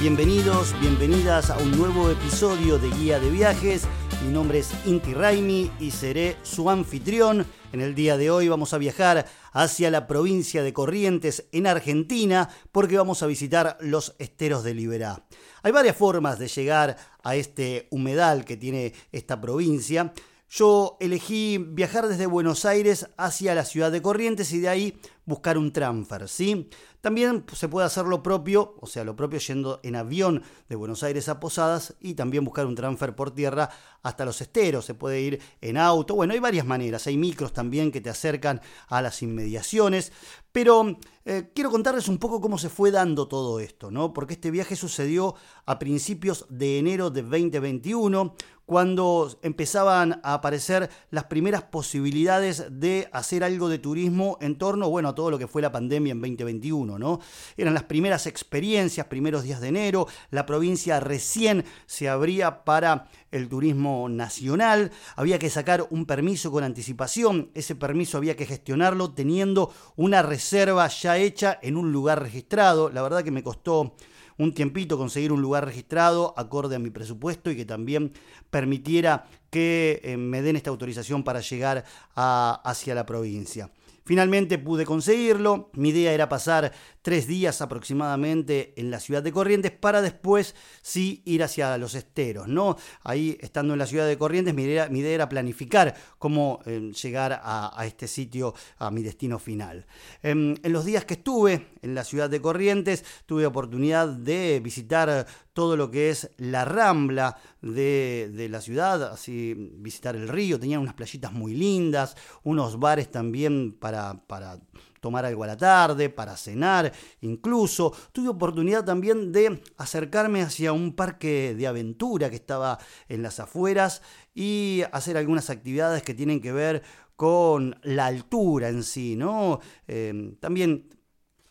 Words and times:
Bienvenidos, 0.00 0.74
bienvenidas 0.80 1.50
a 1.50 1.58
un 1.58 1.76
nuevo 1.76 2.10
episodio 2.10 2.78
de 2.78 2.88
Guía 2.88 3.20
de 3.20 3.28
Viajes. 3.28 3.82
Mi 4.24 4.32
nombre 4.32 4.60
es 4.60 4.70
Inti 4.86 5.12
Raimi 5.12 5.70
y 5.78 5.90
seré 5.90 6.38
su 6.42 6.70
anfitrión. 6.70 7.44
En 7.70 7.82
el 7.82 7.94
día 7.94 8.16
de 8.16 8.30
hoy 8.30 8.48
vamos 8.48 8.72
a 8.72 8.78
viajar 8.78 9.26
hacia 9.52 9.90
la 9.90 10.06
provincia 10.06 10.62
de 10.62 10.72
Corrientes 10.72 11.44
en 11.52 11.66
Argentina 11.66 12.48
porque 12.72 12.96
vamos 12.96 13.22
a 13.22 13.26
visitar 13.26 13.76
los 13.82 14.16
esteros 14.18 14.64
de 14.64 14.72
Liberá. 14.72 15.26
Hay 15.62 15.70
varias 15.70 15.96
formas 15.96 16.38
de 16.38 16.48
llegar 16.48 16.96
a 17.22 17.36
este 17.36 17.86
humedal 17.90 18.46
que 18.46 18.56
tiene 18.56 18.94
esta 19.12 19.38
provincia. 19.38 20.14
Yo 20.52 20.96
elegí 20.98 21.58
viajar 21.58 22.08
desde 22.08 22.26
Buenos 22.26 22.64
Aires 22.64 23.06
hacia 23.16 23.54
la 23.54 23.64
ciudad 23.64 23.92
de 23.92 24.02
Corrientes 24.02 24.50
y 24.52 24.58
de 24.58 24.68
ahí 24.68 25.00
buscar 25.24 25.56
un 25.56 25.72
transfer, 25.72 26.28
¿sí? 26.28 26.68
También 27.00 27.44
se 27.54 27.68
puede 27.68 27.86
hacer 27.86 28.04
lo 28.04 28.20
propio, 28.20 28.74
o 28.80 28.86
sea, 28.88 29.04
lo 29.04 29.14
propio 29.14 29.38
yendo 29.38 29.78
en 29.84 29.94
avión 29.94 30.42
de 30.68 30.74
Buenos 30.74 31.04
Aires 31.04 31.28
a 31.28 31.38
Posadas 31.38 31.94
y 32.00 32.14
también 32.14 32.44
buscar 32.44 32.66
un 32.66 32.74
transfer 32.74 33.14
por 33.14 33.30
tierra 33.30 33.70
hasta 34.02 34.24
los 34.24 34.40
esteros. 34.40 34.84
Se 34.84 34.94
puede 34.94 35.20
ir 35.20 35.40
en 35.60 35.76
auto. 35.76 36.16
Bueno, 36.16 36.34
hay 36.34 36.40
varias 36.40 36.66
maneras. 36.66 37.06
Hay 37.06 37.16
micros 37.16 37.52
también 37.52 37.92
que 37.92 38.00
te 38.00 38.10
acercan 38.10 38.60
a 38.88 39.00
las 39.00 39.22
inmediaciones. 39.22 40.12
Pero 40.52 40.98
eh, 41.24 41.52
quiero 41.54 41.70
contarles 41.70 42.08
un 42.08 42.18
poco 42.18 42.40
cómo 42.40 42.58
se 42.58 42.68
fue 42.68 42.90
dando 42.90 43.28
todo 43.28 43.60
esto, 43.60 43.90
¿no? 43.90 44.12
Porque 44.12 44.34
este 44.34 44.50
viaje 44.50 44.74
sucedió 44.74 45.36
a 45.64 45.78
principios 45.78 46.44
de 46.50 46.78
enero 46.78 47.08
de 47.10 47.22
2021, 47.22 48.34
cuando 48.70 49.36
empezaban 49.42 50.20
a 50.22 50.34
aparecer 50.34 50.90
las 51.10 51.24
primeras 51.24 51.64
posibilidades 51.64 52.66
de 52.70 53.08
hacer 53.10 53.42
algo 53.42 53.68
de 53.68 53.80
turismo 53.80 54.38
en 54.40 54.58
torno, 54.58 54.88
bueno, 54.88 55.08
a 55.08 55.14
todo 55.16 55.28
lo 55.28 55.40
que 55.40 55.48
fue 55.48 55.60
la 55.60 55.72
pandemia 55.72 56.12
en 56.12 56.20
2021, 56.20 56.96
¿no? 56.96 57.18
Eran 57.56 57.74
las 57.74 57.82
primeras 57.82 58.28
experiencias, 58.28 59.08
primeros 59.08 59.42
días 59.42 59.60
de 59.60 59.66
enero, 59.66 60.06
la 60.30 60.46
provincia 60.46 61.00
recién 61.00 61.64
se 61.86 62.08
abría 62.08 62.62
para 62.62 63.08
el 63.32 63.48
turismo 63.48 64.08
nacional, 64.08 64.92
había 65.16 65.40
que 65.40 65.50
sacar 65.50 65.88
un 65.90 66.06
permiso 66.06 66.52
con 66.52 66.62
anticipación, 66.62 67.50
ese 67.54 67.74
permiso 67.74 68.18
había 68.18 68.36
que 68.36 68.46
gestionarlo 68.46 69.10
teniendo 69.10 69.74
una 69.96 70.22
reserva 70.22 70.86
ya 70.86 71.18
hecha 71.18 71.58
en 71.60 71.76
un 71.76 71.90
lugar 71.90 72.22
registrado, 72.22 72.88
la 72.88 73.02
verdad 73.02 73.24
que 73.24 73.32
me 73.32 73.42
costó 73.42 73.96
un 74.40 74.54
tiempito 74.54 74.96
conseguir 74.96 75.32
un 75.32 75.42
lugar 75.42 75.66
registrado 75.66 76.32
acorde 76.34 76.76
a 76.76 76.78
mi 76.78 76.88
presupuesto 76.88 77.50
y 77.50 77.56
que 77.56 77.66
también 77.66 78.12
permitiera 78.48 79.26
que 79.50 80.00
eh, 80.02 80.16
me 80.16 80.40
den 80.40 80.56
esta 80.56 80.70
autorización 80.70 81.22
para 81.24 81.40
llegar 81.40 81.84
hacia 82.14 82.94
la 82.94 83.04
provincia. 83.04 83.70
Finalmente 84.04 84.56
pude 84.56 84.86
conseguirlo. 84.86 85.70
Mi 85.74 85.90
idea 85.90 86.12
era 86.12 86.30
pasar 86.30 86.72
tres 87.02 87.26
días 87.26 87.60
aproximadamente 87.60 88.74
en 88.76 88.90
la 88.90 89.00
ciudad 89.00 89.22
de 89.22 89.32
Corrientes 89.32 89.72
para 89.72 90.02
después 90.02 90.54
sí 90.82 91.22
ir 91.24 91.42
hacia 91.42 91.76
los 91.78 91.94
esteros. 91.94 92.48
¿no? 92.48 92.76
Ahí, 93.02 93.38
estando 93.40 93.72
en 93.72 93.78
la 93.78 93.86
ciudad 93.86 94.06
de 94.06 94.18
Corrientes, 94.18 94.54
mi 94.54 94.62
idea, 94.62 94.88
era 94.90 95.28
planificar 95.28 95.94
cómo 96.18 96.60
eh, 96.66 96.92
llegar 97.02 97.40
a, 97.42 97.86
este 97.86 98.06
sitio, 98.06 98.54
a 98.78 98.90
mi 98.90 99.02
destino 99.02 99.38
final. 99.38 99.86
Em, 100.22 100.54
en 100.62 100.72
los 100.72 100.84
días 100.84 101.04
que 101.04 101.14
estuve 101.14 101.68
en 101.82 101.94
la 101.94 102.04
ciudad 102.04 102.28
de 102.28 102.40
Corrientes, 102.40 103.04
tuve 103.26 103.46
oportunidad 103.46 104.08
de 104.08 104.60
visitar 104.62 105.26
todo 105.52 105.76
lo 105.76 105.90
que 105.90 106.10
es 106.10 106.30
la 106.38 106.64
rambla 106.64 107.36
de, 107.60 108.48
la 108.50 108.60
ciudad, 108.60 109.02
así 109.12 109.54
visitar 109.74 110.16
el 110.16 110.28
río, 110.28 110.58
tenían 110.58 110.80
unas 110.80 110.94
playitas 110.94 111.32
muy 111.32 111.54
lindas, 111.54 112.16
unos 112.42 112.78
bares 112.78 113.10
también 113.10 113.72
para, 113.72 114.26
para 114.26 114.58
tomar 115.00 115.24
algo 115.24 115.44
a 115.44 115.48
la 115.48 115.56
tarde, 115.56 116.10
para 116.10 116.36
cenar, 116.36 116.92
incluso. 117.20 117.92
Tuve 118.12 118.28
oportunidad 118.28 118.84
también 118.84 119.32
de 119.32 119.62
acercarme 119.76 120.42
hacia 120.42 120.72
un 120.72 120.94
parque 120.94 121.54
de 121.56 121.66
aventura 121.66 122.30
que 122.30 122.36
estaba 122.36 122.78
en 123.08 123.22
las 123.22 123.40
afueras 123.40 124.02
y 124.34 124.82
hacer 124.92 125.16
algunas 125.16 125.50
actividades 125.50 126.02
que 126.02 126.14
tienen 126.14 126.40
que 126.40 126.52
ver 126.52 126.82
con 127.16 127.78
la 127.82 128.06
altura 128.06 128.68
en 128.68 128.82
sí, 128.82 129.16
¿no? 129.16 129.60
Eh, 129.86 130.36
también 130.40 130.88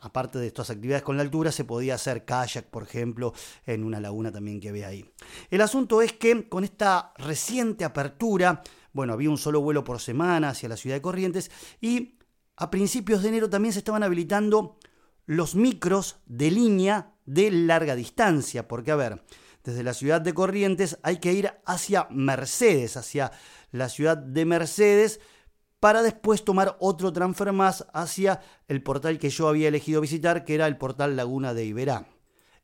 aparte 0.02 0.40
de 0.40 0.48
estas 0.48 0.70
actividades 0.70 1.04
con 1.04 1.18
la 1.18 1.24
altura, 1.24 1.52
se 1.52 1.66
podía 1.66 1.96
hacer 1.96 2.26
kayak, 2.26 2.66
por 2.66 2.84
ejemplo, 2.84 3.34
en 3.66 3.84
una 3.84 4.00
laguna 4.00 4.32
también 4.32 4.60
que 4.60 4.70
había 4.70 4.88
ahí. 4.88 5.06
El 5.50 5.62
asunto 5.62 6.02
es 6.02 6.14
que 6.14 6.48
con 6.48 6.64
esta 6.64 7.14
reciente 7.18 7.84
apertura, 7.84 8.64
bueno, 8.94 9.14
había 9.14 9.30
un 9.30 9.38
solo 9.38 9.62
vuelo 9.62 9.84
por 9.84 10.00
semana 10.00 10.50
hacia 10.50 10.70
la 10.70 10.78
ciudad 10.78 10.96
de 10.96 11.02
Corrientes 11.02 11.52
y 11.82 12.19
a 12.60 12.70
principios 12.70 13.24
de 13.24 13.30
enero 13.30 13.50
también 13.50 13.72
se 13.74 13.80
estaban 13.80 14.04
habilitando 14.04 14.78
los 15.26 15.56
micros 15.56 16.18
de 16.26 16.52
línea 16.52 17.14
de 17.26 17.52
larga 17.52 17.96
distancia, 17.96 18.68
porque 18.68 18.92
a 18.92 18.98
ver, 18.98 19.24
desde 19.64 19.82
la 19.82 19.94
ciudad 19.94 20.20
de 20.20 20.34
Corrientes 20.34 21.00
hay 21.02 21.18
que 21.18 21.32
ir 21.32 21.54
hacia 21.66 22.08
Mercedes, 22.12 22.98
hacia 22.98 23.32
la 23.72 23.88
ciudad 23.88 24.18
de 24.18 24.44
Mercedes, 24.44 25.22
para 25.80 26.02
después 26.02 26.44
tomar 26.44 26.76
otro 26.82 27.14
transfer 27.14 27.54
más 27.54 27.88
hacia 27.94 28.42
el 28.68 28.84
portal 28.84 29.20
que 29.20 29.30
yo 29.30 29.48
había 29.48 29.70
elegido 29.70 30.02
visitar, 30.02 30.44
que 30.44 30.56
era 30.56 30.68
el 30.68 30.78
portal 30.78 31.16
Laguna 31.16 31.54
de 31.54 31.64
Iberá. 31.64 32.08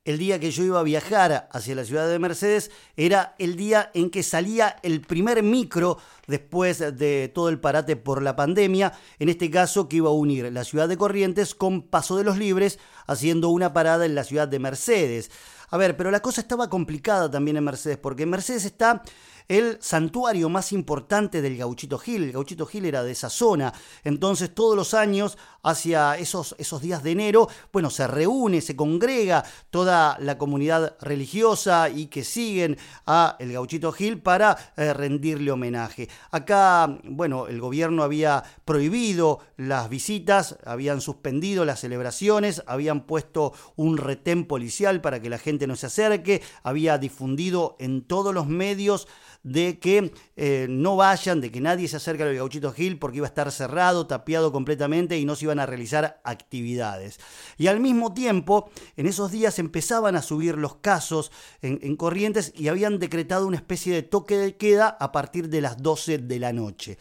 El 0.05 0.19
día 0.19 0.39
que 0.39 0.51
yo 0.51 0.63
iba 0.63 0.79
a 0.79 0.83
viajar 0.83 1.49
hacia 1.51 1.73
la 1.73 1.83
ciudad 1.83 2.07
de 2.07 2.19
Mercedes 2.19 2.69
era 2.95 3.33
el 3.39 3.55
día 3.55 3.89
en 3.95 4.11
que 4.11 4.21
salía 4.21 4.75
el 4.83 5.01
primer 5.01 5.41
micro 5.41 5.97
después 6.27 6.77
de 6.77 7.31
todo 7.33 7.49
el 7.49 7.59
parate 7.59 7.95
por 7.95 8.21
la 8.21 8.35
pandemia, 8.35 8.93
en 9.17 9.29
este 9.29 9.49
caso 9.49 9.89
que 9.89 9.95
iba 9.95 10.09
a 10.09 10.13
unir 10.13 10.53
la 10.53 10.63
ciudad 10.63 10.87
de 10.87 10.95
Corrientes 10.97 11.55
con 11.55 11.81
Paso 11.81 12.17
de 12.17 12.23
los 12.23 12.37
Libres, 12.37 12.77
haciendo 13.07 13.49
una 13.49 13.73
parada 13.73 14.05
en 14.05 14.13
la 14.13 14.23
ciudad 14.23 14.47
de 14.47 14.59
Mercedes. 14.59 15.31
A 15.71 15.77
ver, 15.77 15.97
pero 15.97 16.11
la 16.11 16.21
cosa 16.21 16.39
estaba 16.39 16.69
complicada 16.69 17.31
también 17.31 17.57
en 17.57 17.63
Mercedes, 17.63 17.97
porque 17.97 18.27
Mercedes 18.27 18.65
está 18.65 19.01
el 19.47 19.77
santuario 19.81 20.49
más 20.49 20.71
importante 20.71 21.41
del 21.41 21.57
Gauchito 21.57 21.97
Gil. 21.97 22.23
El 22.23 22.31
Gauchito 22.31 22.65
Gil 22.65 22.85
era 22.85 23.03
de 23.03 23.11
esa 23.11 23.29
zona. 23.29 23.73
Entonces 24.03 24.53
todos 24.53 24.75
los 24.75 24.93
años, 24.93 25.37
hacia 25.63 26.17
esos, 26.17 26.55
esos 26.57 26.81
días 26.81 27.03
de 27.03 27.11
enero, 27.11 27.47
bueno, 27.71 27.89
se 27.89 28.07
reúne, 28.07 28.61
se 28.61 28.75
congrega 28.75 29.43
toda 29.69 30.17
la 30.19 30.37
comunidad 30.37 30.95
religiosa 31.01 31.89
y 31.89 32.07
que 32.07 32.23
siguen 32.23 32.77
a 33.05 33.35
el 33.39 33.53
Gauchito 33.53 33.91
Gil 33.91 34.21
para 34.21 34.73
eh, 34.77 34.93
rendirle 34.93 35.51
homenaje. 35.51 36.09
Acá, 36.31 36.99
bueno, 37.03 37.47
el 37.47 37.59
gobierno 37.59 38.03
había 38.03 38.43
prohibido 38.65 39.39
las 39.57 39.89
visitas, 39.89 40.57
habían 40.65 41.01
suspendido 41.01 41.65
las 41.65 41.79
celebraciones, 41.79 42.63
habían 42.67 43.05
puesto 43.05 43.53
un 43.75 43.97
retén 43.97 44.45
policial 44.45 45.01
para 45.01 45.21
que 45.21 45.29
la 45.29 45.37
gente 45.37 45.67
no 45.67 45.75
se 45.75 45.87
acerque, 45.87 46.41
había 46.63 46.97
difundido 46.97 47.75
en 47.79 48.01
todos 48.01 48.33
los 48.33 48.47
medios 48.47 49.07
de 49.45 49.77
que 49.77 50.11
eh, 50.35 50.65
no 50.67 50.95
vayan, 50.95 51.39
de 51.39 51.51
que 51.51 51.61
nadie 51.61 51.87
se 51.87 51.97
acerque 51.97 52.23
al 52.23 52.35
Gauchito 52.35 52.73
Gil 52.73 52.97
porque 52.97 53.17
iba 53.17 53.27
a 53.27 53.29
estar 53.29 53.51
cerrado, 53.51 54.07
tapiado 54.07 54.51
completamente 54.51 55.19
y 55.19 55.25
no 55.25 55.35
se 55.35 55.45
iban 55.45 55.59
a 55.59 55.67
realizar 55.67 56.19
actividades. 56.23 57.19
Y 57.55 57.67
al 57.67 57.79
mismo 57.79 58.11
tiempo, 58.11 58.71
en 58.97 59.05
esos 59.05 59.31
días 59.31 59.59
empezaban 59.59 60.15
a 60.15 60.23
subir 60.23 60.57
los 60.57 60.77
casos 60.77 61.31
en, 61.61 61.79
en 61.83 61.95
Corrientes 61.95 62.53
y 62.55 62.69
habían 62.69 62.97
decretado 62.97 63.45
una 63.45 63.57
especie 63.57 63.93
de 63.93 64.01
toque 64.01 64.35
de 64.35 64.57
queda 64.57 64.97
a 64.99 65.11
partir 65.11 65.47
de 65.49 65.61
las 65.61 65.77
12 65.77 66.17
de 66.17 66.39
la 66.39 66.51
noche. 66.51 66.97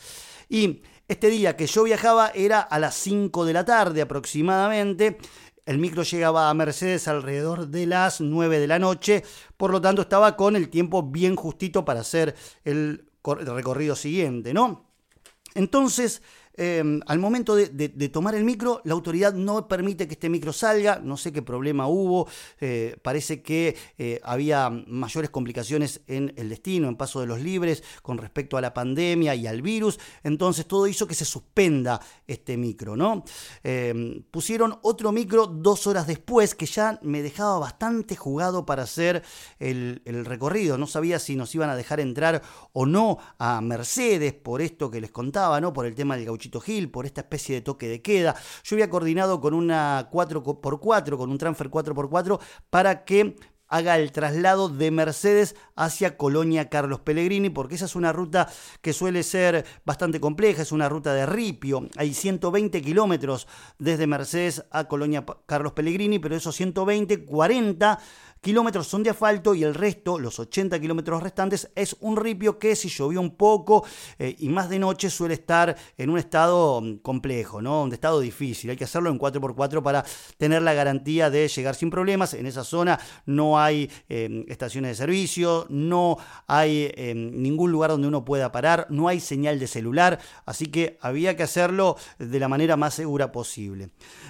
Y 0.50 0.82
Este 1.06 1.28
día 1.28 1.54
que 1.54 1.66
yo 1.66 1.82
viajaba 1.82 2.30
era 2.34 2.60
a 2.60 2.78
las 2.78 2.94
5 2.94 3.44
de 3.44 3.52
la 3.52 3.66
tarde 3.66 4.00
aproximadamente. 4.00 5.18
El 5.66 5.78
micro 5.78 6.02
llegaba 6.02 6.50
a 6.50 6.54
Mercedes 6.54 7.08
alrededor 7.08 7.68
de 7.68 7.86
las 7.86 8.20
9 8.20 8.58
de 8.58 8.66
la 8.66 8.78
noche, 8.78 9.24
por 9.56 9.70
lo 9.70 9.80
tanto 9.80 10.02
estaba 10.02 10.36
con 10.36 10.56
el 10.56 10.68
tiempo 10.68 11.02
bien 11.02 11.36
justito 11.36 11.84
para 11.84 12.00
hacer 12.00 12.34
el 12.64 13.08
recorrido 13.24 13.96
siguiente, 13.96 14.52
¿no? 14.52 14.90
Entonces, 15.54 16.20
Em, 16.56 17.00
al 17.06 17.18
momento 17.18 17.56
de, 17.56 17.88
tomar 18.08 18.34
el 18.36 18.44
micro, 18.44 18.80
la 18.84 18.92
autoridad 18.92 19.34
no 19.34 19.66
permite 19.66 20.06
que 20.06 20.14
este 20.14 20.28
micro 20.28 20.52
salga, 20.52 21.00
no 21.02 21.16
sé 21.16 21.32
qué 21.32 21.42
problema 21.42 21.88
hubo, 21.88 22.28
eh, 22.60 22.96
parece 23.02 23.42
que 23.42 23.76
eh, 23.98 24.20
había 24.22 24.70
mayores 24.70 25.30
complicaciones 25.30 26.02
en 26.06 26.32
el 26.36 26.48
destino, 26.48 26.88
en 26.88 26.96
Paso 26.96 27.20
de 27.20 27.26
los 27.26 27.40
Libres, 27.40 27.82
con 28.02 28.18
respecto 28.18 28.56
a 28.56 28.60
la 28.60 28.72
pandemia 28.72 29.34
y 29.34 29.48
al 29.48 29.62
virus, 29.62 29.98
entonces 30.22 30.66
todo 30.66 30.86
hizo 30.86 31.08
que 31.08 31.14
se 31.14 31.24
suspenda 31.24 32.00
este 32.26 32.56
micro, 32.56 32.96
¿no? 32.96 33.24
Em, 33.64 34.22
pusieron 34.30 34.78
otro 34.82 35.10
micro 35.10 35.46
dos 35.46 35.88
horas 35.88 36.06
después 36.06 36.54
que 36.54 36.66
ya 36.66 37.00
me 37.02 37.22
dejaba 37.22 37.58
bastante 37.58 38.14
jugado 38.14 38.64
para 38.64 38.84
hacer 38.84 39.22
el, 39.58 40.00
recorrido, 40.24 40.78
no 40.78 40.86
sabía 40.86 41.18
si 41.18 41.34
nos 41.34 41.52
iban 41.54 41.70
a 41.70 41.76
dejar 41.76 41.98
entrar 41.98 42.42
o 42.72 42.86
no 42.86 43.18
a 43.38 43.60
Mercedes 43.60 44.34
por 44.34 44.62
esto 44.62 44.90
que 44.90 45.00
les 45.00 45.10
contaba, 45.10 45.60
¿no? 45.60 45.72
Por 45.72 45.86
el 45.86 45.94
tema 45.94 46.16
del 46.16 46.26
gaucho 46.26 46.43
Gil 46.60 46.90
por 46.90 47.06
esta 47.06 47.22
especie 47.22 47.54
de 47.54 47.60
toque 47.60 47.88
de 47.88 48.02
queda. 48.02 48.34
Yo 48.64 48.76
había 48.76 48.90
coordinado 48.90 49.40
con 49.40 49.54
una 49.54 50.10
4x4, 50.10 51.16
con 51.16 51.30
un 51.30 51.38
transfer 51.38 51.70
4x4, 51.70 52.40
para 52.70 53.04
que 53.04 53.36
haga 53.68 53.96
el 53.96 54.12
traslado 54.12 54.68
de 54.68 54.90
Mercedes 54.90 55.56
hacia 55.74 56.16
Colonia 56.16 56.68
Carlos 56.68 57.00
Pellegrini, 57.00 57.50
porque 57.50 57.74
esa 57.74 57.86
es 57.86 57.96
una 57.96 58.12
ruta 58.12 58.48
que 58.80 58.92
suele 58.92 59.22
ser 59.22 59.64
bastante 59.84 60.20
compleja, 60.20 60.62
es 60.62 60.72
una 60.72 60.88
ruta 60.88 61.12
de 61.14 61.26
ripio. 61.26 61.88
Hay 61.96 62.14
120 62.14 62.80
kilómetros 62.82 63.48
desde 63.78 64.06
Mercedes 64.06 64.64
a 64.70 64.84
Colonia 64.84 65.24
Carlos 65.46 65.72
Pellegrini, 65.72 66.18
pero 66.18 66.36
esos 66.36 66.54
120, 66.54 67.24
40 67.24 67.98
kilómetros 68.44 68.86
son 68.86 69.02
de 69.02 69.08
asfalto 69.08 69.54
y 69.54 69.64
el 69.64 69.74
resto, 69.74 70.18
los 70.18 70.38
80 70.38 70.78
kilómetros 70.78 71.22
restantes, 71.22 71.70
es 71.74 71.96
un 72.00 72.14
ripio 72.16 72.58
que 72.58 72.76
si 72.76 72.90
llovió 72.90 73.18
un 73.18 73.36
poco 73.36 73.84
eh, 74.18 74.36
y 74.38 74.50
más 74.50 74.68
de 74.68 74.78
noche 74.78 75.08
suele 75.08 75.32
estar 75.32 75.74
en 75.96 76.10
un 76.10 76.18
estado 76.18 76.82
mm, 76.82 76.98
complejo, 76.98 77.62
¿no? 77.62 77.82
Un 77.82 77.92
estado 77.94 78.20
difícil. 78.20 78.68
Hay 78.68 78.76
que 78.76 78.84
hacerlo 78.84 79.08
en 79.08 79.18
4x4 79.18 79.82
para 79.82 80.04
tener 80.36 80.60
la 80.60 80.74
garantía 80.74 81.30
de 81.30 81.48
llegar 81.48 81.74
sin 81.74 81.88
problemas. 81.88 82.34
En 82.34 82.44
esa 82.44 82.64
zona 82.64 83.00
no 83.24 83.58
hay 83.58 83.90
em, 84.10 84.44
estaciones 84.46 84.90
de 84.90 84.94
servicio, 84.94 85.66
no 85.70 86.18
hay 86.46 86.92
em, 86.96 87.40
ningún 87.40 87.72
lugar 87.72 87.90
donde 87.90 88.08
uno 88.08 88.26
pueda 88.26 88.52
parar, 88.52 88.86
no 88.90 89.08
hay 89.08 89.20
señal 89.20 89.58
de 89.58 89.66
celular, 89.66 90.20
así 90.44 90.66
que 90.66 90.98
había 91.00 91.34
que 91.34 91.44
hacerlo 91.44 91.96
de 92.18 92.38
la 92.38 92.48
manera 92.48 92.76
más 92.76 92.92
segura 92.92 93.32
posible. 93.32 93.88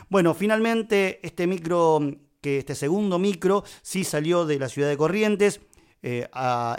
Bueno, 0.08 0.34
finalmente 0.34 1.18
este 1.26 1.48
micro 1.48 2.00
que 2.44 2.58
este 2.58 2.74
segundo 2.74 3.18
micro 3.18 3.64
sí 3.80 4.04
salió 4.04 4.44
de 4.44 4.58
la 4.58 4.68
ciudad 4.68 4.90
de 4.90 4.98
Corrientes. 4.98 5.62
Eh, 6.02 6.28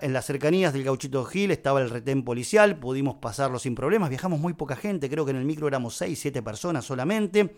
en 0.02 0.14
las 0.14 0.26
cercanías 0.28 0.72
del 0.74 0.84
Gauchito 0.84 1.26
Gil 1.26 1.50
estaba 1.50 1.82
el 1.82 1.90
retén 1.90 2.24
policial, 2.24 2.78
pudimos 2.78 3.16
pasarlo 3.16 3.58
sin 3.58 3.74
problemas, 3.74 4.12
viajamos 4.12 4.40
muy 4.40 4.54
poca 4.54 4.76
gente, 4.76 5.10
creo 5.10 5.26
que 5.26 5.32
en 5.32 5.38
el 5.38 5.46
micro 5.46 5.68
éramos 5.68 5.96
6, 5.96 6.20
7 6.20 6.44
personas 6.44 6.86
solamente. 6.86 7.56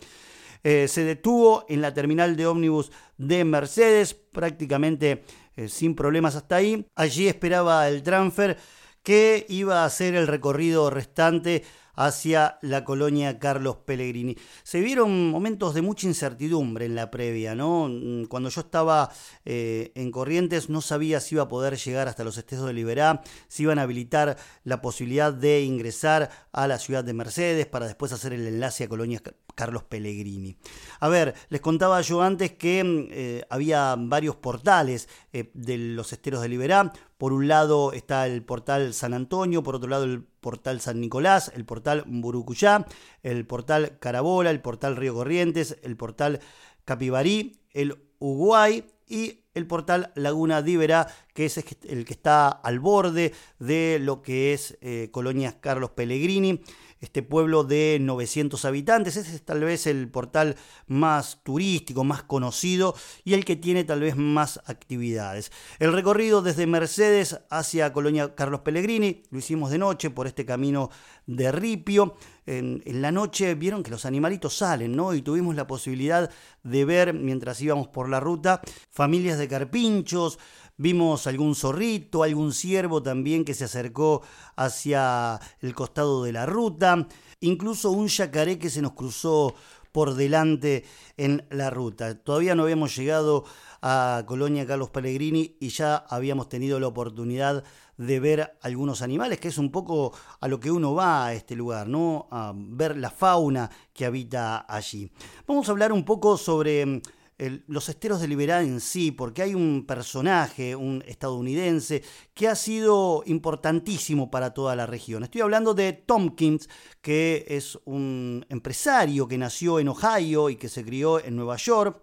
Eh, 0.63 0.87
se 0.87 1.03
detuvo 1.03 1.65
en 1.67 1.81
la 1.81 1.93
terminal 1.93 2.37
de 2.37 2.47
ómnibus 2.47 2.93
de 3.17 3.43
Mercedes, 3.43 4.13
prácticamente 4.13 5.25
eh, 5.57 5.67
sin 5.67 5.93
problemas 5.93 6.37
hasta 6.37 6.55
ahí. 6.55 6.87
Allí 6.95 7.27
esperaba 7.27 7.89
el 7.89 8.03
transfer 8.03 8.57
que 9.03 9.45
iba 9.49 9.83
a 9.83 9.85
hacer 9.85 10.15
el 10.15 10.27
recorrido 10.27 10.89
restante 10.89 11.65
hacia 11.97 12.59
la 12.61 12.85
colonia 12.85 13.39
Carlos 13.39 13.77
Pellegrini. 13.77 14.37
Se 14.63 14.79
vieron 14.79 15.31
momentos 15.31 15.73
de 15.73 15.81
mucha 15.81 16.07
incertidumbre 16.07 16.85
en 16.85 16.95
la 16.95 17.11
previa, 17.11 17.55
¿no? 17.55 17.89
Mm, 17.89 18.25
cuando 18.25 18.49
yo 18.49 18.61
estaba 18.61 19.11
eh, 19.43 19.91
en 19.95 20.11
Corrientes 20.11 20.69
no 20.69 20.81
sabía 20.81 21.19
si 21.19 21.35
iba 21.35 21.43
a 21.43 21.47
poder 21.49 21.75
llegar 21.75 22.07
hasta 22.07 22.23
los 22.23 22.37
estedos 22.37 22.67
de 22.67 22.73
Liberá, 22.73 23.21
si 23.47 23.63
iban 23.63 23.79
a 23.79 23.81
habilitar 23.81 24.37
la 24.63 24.79
posibilidad 24.79 25.33
de 25.33 25.63
ingresar 25.63 26.29
a 26.53 26.67
la 26.67 26.77
ciudad 26.77 27.03
de 27.03 27.13
Mercedes 27.13 27.65
para 27.65 27.87
después 27.87 28.13
hacer 28.13 28.31
el 28.31 28.47
enlace 28.47 28.83
a 28.83 28.89
colonia 28.89 29.21
Carlos 29.55 29.83
Pellegrini. 29.83 30.55
A 30.99 31.09
ver, 31.09 31.33
les 31.49 31.61
contaba 31.61 31.99
yo 32.01 32.21
antes 32.21 32.51
que 32.51 32.83
mm, 32.83 33.07
eh, 33.09 33.43
había 33.49 33.95
varios 33.97 34.35
portales 34.35 35.09
eh, 35.33 35.49
de 35.55 35.79
los 35.79 36.13
esteros 36.13 36.43
de 36.43 36.49
Liberá. 36.49 36.93
Por 37.17 37.33
un 37.33 37.47
lado 37.47 37.93
está 37.93 38.27
el 38.27 38.43
portal 38.43 38.93
San 38.93 39.13
Antonio, 39.13 39.63
por 39.63 39.75
otro 39.75 39.89
lado 39.89 40.03
el 40.03 40.23
portal 40.23 40.81
San 40.81 41.01
Nicolás, 41.01 41.51
el 41.55 41.65
portal 41.65 42.03
Burucuyá, 42.05 42.85
el 43.23 43.45
portal 43.47 43.97
Carabola, 43.99 44.51
el 44.51 44.61
portal 44.61 44.95
Río 44.95 45.15
Corrientes, 45.15 45.77
el 45.81 45.97
portal 45.97 46.39
Capibarí, 46.85 47.59
el 47.73 47.97
Uruguay 48.19 48.85
y 49.07 49.45
el 49.55 49.65
portal 49.65 50.11
Laguna 50.15 50.61
Dívera, 50.61 51.07
que 51.33 51.45
es 51.45 51.57
el 51.57 52.05
que 52.05 52.13
está 52.13 52.49
al 52.49 52.79
borde 52.79 53.33
de 53.57 53.97
lo 53.99 54.21
que 54.21 54.53
es 54.53 54.77
eh, 54.81 55.09
Colonia 55.11 55.59
Carlos 55.59 55.91
Pellegrini 55.91 56.61
este 56.99 57.23
pueblo 57.23 57.63
de 57.63 57.97
900 58.01 58.63
habitantes. 58.65 59.17
Ese 59.17 59.35
es 59.35 59.43
tal 59.43 59.61
vez 59.61 59.87
el 59.87 60.09
portal 60.09 60.55
más 60.87 61.41
turístico, 61.43 62.03
más 62.03 62.23
conocido 62.23 62.95
y 63.23 63.33
el 63.33 63.45
que 63.45 63.55
tiene 63.55 63.83
tal 63.83 64.01
vez 64.01 64.15
más 64.15 64.61
actividades. 64.65 65.51
El 65.79 65.93
recorrido 65.93 66.41
desde 66.41 66.67
Mercedes 66.67 67.39
hacia 67.49 67.93
Colonia 67.93 68.35
Carlos 68.35 68.61
Pellegrini 68.61 69.23
lo 69.29 69.39
hicimos 69.39 69.71
de 69.71 69.77
noche 69.77 70.09
por 70.09 70.27
este 70.27 70.45
camino 70.45 70.89
de 71.25 71.51
ripio. 71.51 72.15
En, 72.45 72.81
en, 72.85 73.01
la 73.01 73.11
noche 73.11 73.55
vieron 73.55 73.83
que 73.83 73.91
los 73.91 74.05
animalitos 74.05 74.55
salen, 74.55 74.95
¿no? 74.95 75.13
Y 75.13 75.21
tuvimos 75.21 75.55
la 75.55 75.67
posibilidad 75.67 76.31
de 76.63 76.85
ver, 76.85 77.13
mientras 77.13 77.59
íbamos 77.61 77.89
por 77.89 78.07
la 78.07 78.21
ruta, 78.21 78.61
familias 78.89 79.37
de 79.37 79.49
carpinchos, 79.49 80.39
Vimos 80.79 81.25
algún 81.25 81.55
zorrito, 81.55 82.21
algún 82.21 82.53
ciervo 82.53 83.01
también 83.01 83.43
que 83.43 83.55
se 83.55 83.63
acercó 83.63 84.21
hacia 84.55 85.39
el 85.59 85.73
costado 85.73 86.23
de 86.23 86.31
la 86.31 86.45
ruta, 86.45 87.07
incluso 87.39 87.89
un 87.89 88.07
yacaré 88.07 88.59
que 88.59 88.69
se 88.69 88.83
nos 88.83 88.93
cruzó 88.93 89.55
por 89.91 90.13
delante 90.13 90.85
en 91.17 91.47
la 91.49 91.71
ruta. 91.71 92.21
Todavía 92.21 92.53
no 92.53 92.61
habíamos 92.61 92.95
llegado 92.95 93.43
a 93.81 94.23
Colonia 94.27 94.67
Carlos 94.67 94.91
Pellegrini 94.91 95.57
y 95.59 95.69
ya 95.69 95.95
habíamos 95.95 96.47
tenido 96.47 96.79
la 96.79 96.85
oportunidad 96.85 97.63
de 97.97 98.19
ver 98.19 98.59
algunos 98.61 99.01
animales, 99.01 99.39
que 99.39 99.47
es 99.47 99.57
un 99.57 99.71
poco 99.71 100.13
a 100.39 100.47
lo 100.47 100.59
que 100.59 100.69
uno 100.69 100.93
va 100.93 101.25
a 101.25 101.33
este 101.33 101.55
lugar, 101.55 101.87
¿no? 101.87 102.27
A 102.29 102.53
ver 102.55 102.97
la 102.97 103.09
fauna 103.09 103.71
que 103.91 104.05
habita 104.05 104.71
allí. 104.71 105.11
Vamos 105.47 105.67
a 105.67 105.71
hablar 105.71 105.91
un 105.91 106.05
poco 106.05 106.37
sobre 106.37 107.01
los 107.37 107.87
esteros 107.89 108.19
de 108.19 108.27
Liberá 108.27 108.63
en 108.63 108.79
sí, 108.79 109.11
porque 109.11 109.43
hay 109.43 109.53
un 109.53 109.85
personaje, 109.85 110.75
un 110.75 111.03
estadounidense, 111.07 112.03
que 112.33 112.47
ha 112.47 112.55
sido 112.55 113.23
importantísimo 113.27 114.31
para 114.31 114.53
toda 114.53 114.75
la 114.75 114.87
región. 114.87 115.23
Estoy 115.23 115.41
hablando 115.41 115.73
de 115.73 115.93
Tompkins, 115.93 116.67
que 117.01 117.45
es 117.47 117.77
un 117.85 118.45
empresario 118.49 119.27
que 119.27 119.37
nació 119.37 119.79
en 119.79 119.89
Ohio 119.89 120.49
y 120.49 120.55
que 120.55 120.69
se 120.69 120.83
crió 120.83 121.23
en 121.23 121.35
Nueva 121.35 121.57
York. 121.57 122.01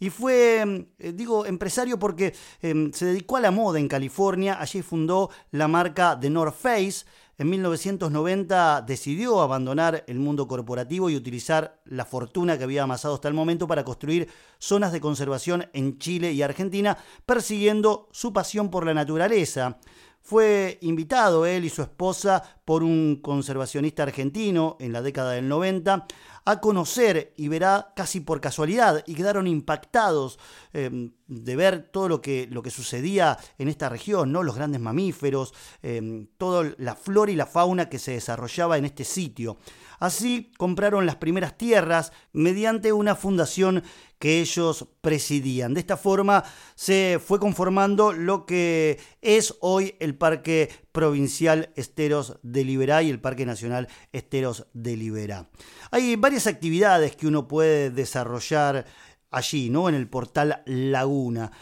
Y 0.00 0.10
fue, 0.10 0.86
eh, 0.98 1.12
digo, 1.12 1.46
empresario 1.46 1.98
porque 1.98 2.34
em, 2.60 2.92
se 2.92 3.06
dedicó 3.06 3.36
a 3.36 3.40
la 3.40 3.50
moda 3.50 3.78
en 3.78 3.88
California. 3.88 4.60
Allí 4.60 4.82
fundó 4.82 5.30
la 5.50 5.68
marca 5.68 6.18
The 6.20 6.28
North 6.28 6.56
Face 6.56 7.06
en 7.36 7.50
1990 7.50 8.82
decidió 8.82 9.40
abandonar 9.40 10.04
el 10.06 10.18
mundo 10.18 10.46
corporativo 10.46 11.10
y 11.10 11.16
utilizar 11.16 11.80
la 11.84 12.04
fortuna 12.04 12.56
que 12.56 12.64
había 12.64 12.84
amasado 12.84 13.14
hasta 13.14 13.28
el 13.28 13.34
momento 13.34 13.66
para 13.66 13.84
construir 13.84 14.28
zonas 14.58 14.92
de 14.92 15.00
conservación 15.00 15.66
en 15.72 15.98
Chile 15.98 16.32
y 16.32 16.42
Argentina, 16.42 16.96
persiguiendo 17.26 18.08
su 18.12 18.32
pasión 18.32 18.70
por 18.70 18.86
la 18.86 18.94
naturaleza. 18.94 19.78
Fue 20.26 20.78
invitado 20.80 21.44
él 21.44 21.66
y 21.66 21.68
su 21.68 21.82
esposa 21.82 22.42
por 22.64 22.82
un 22.82 23.16
conservacionista 23.16 24.04
argentino 24.04 24.78
en 24.80 24.94
la 24.94 25.02
década 25.02 25.32
del 25.32 25.48
90 25.48 26.06
a 26.46 26.60
conocer 26.60 27.34
y 27.36 27.48
verá 27.48 27.92
casi 27.94 28.20
por 28.20 28.40
casualidad 28.40 29.04
y 29.06 29.14
quedaron 29.14 29.46
impactados 29.46 30.38
em, 30.72 31.12
de 31.26 31.56
ver 31.56 31.90
todo 31.90 32.08
lo 32.08 32.22
que, 32.22 32.48
lo 32.50 32.62
que 32.62 32.70
sucedía 32.70 33.36
en 33.58 33.68
esta 33.68 33.90
región, 33.90 34.32
¿no? 34.32 34.42
los 34.42 34.56
grandes 34.56 34.80
mamíferos, 34.80 35.52
em, 35.82 36.26
toda 36.38 36.72
la 36.78 36.96
flora 36.96 37.30
y 37.30 37.36
la 37.36 37.44
fauna 37.46 37.90
que 37.90 37.98
se 37.98 38.12
desarrollaba 38.12 38.78
en 38.78 38.86
este 38.86 39.04
sitio. 39.04 39.58
Así 39.98 40.52
compraron 40.56 41.04
las 41.04 41.16
primeras 41.16 41.58
tierras 41.58 42.12
mediante 42.32 42.94
una 42.94 43.14
fundación 43.14 43.82
que 44.24 44.40
ellos 44.40 44.88
presidían. 45.02 45.74
De 45.74 45.80
esta 45.80 45.98
forma 45.98 46.44
se 46.74 47.20
fue 47.22 47.38
conformando 47.38 48.14
lo 48.14 48.46
que 48.46 48.98
es 49.20 49.54
hoy 49.60 49.96
el 50.00 50.14
Parque 50.14 50.70
Provincial 50.92 51.74
Esteros 51.76 52.38
de 52.42 52.64
Liberá 52.64 53.02
y 53.02 53.10
el 53.10 53.20
Parque 53.20 53.44
Nacional 53.44 53.86
Esteros 54.14 54.66
de 54.72 54.96
Liberá. 54.96 55.50
Hay 55.90 56.16
varias 56.16 56.46
actividades 56.46 57.16
que 57.16 57.26
uno 57.26 57.46
puede 57.46 57.90
desarrollar 57.90 58.86
allí, 59.30 59.68
¿no? 59.68 59.90
En 59.90 59.94
el 59.94 60.08
portal 60.08 60.62
Laguna. 60.64 61.52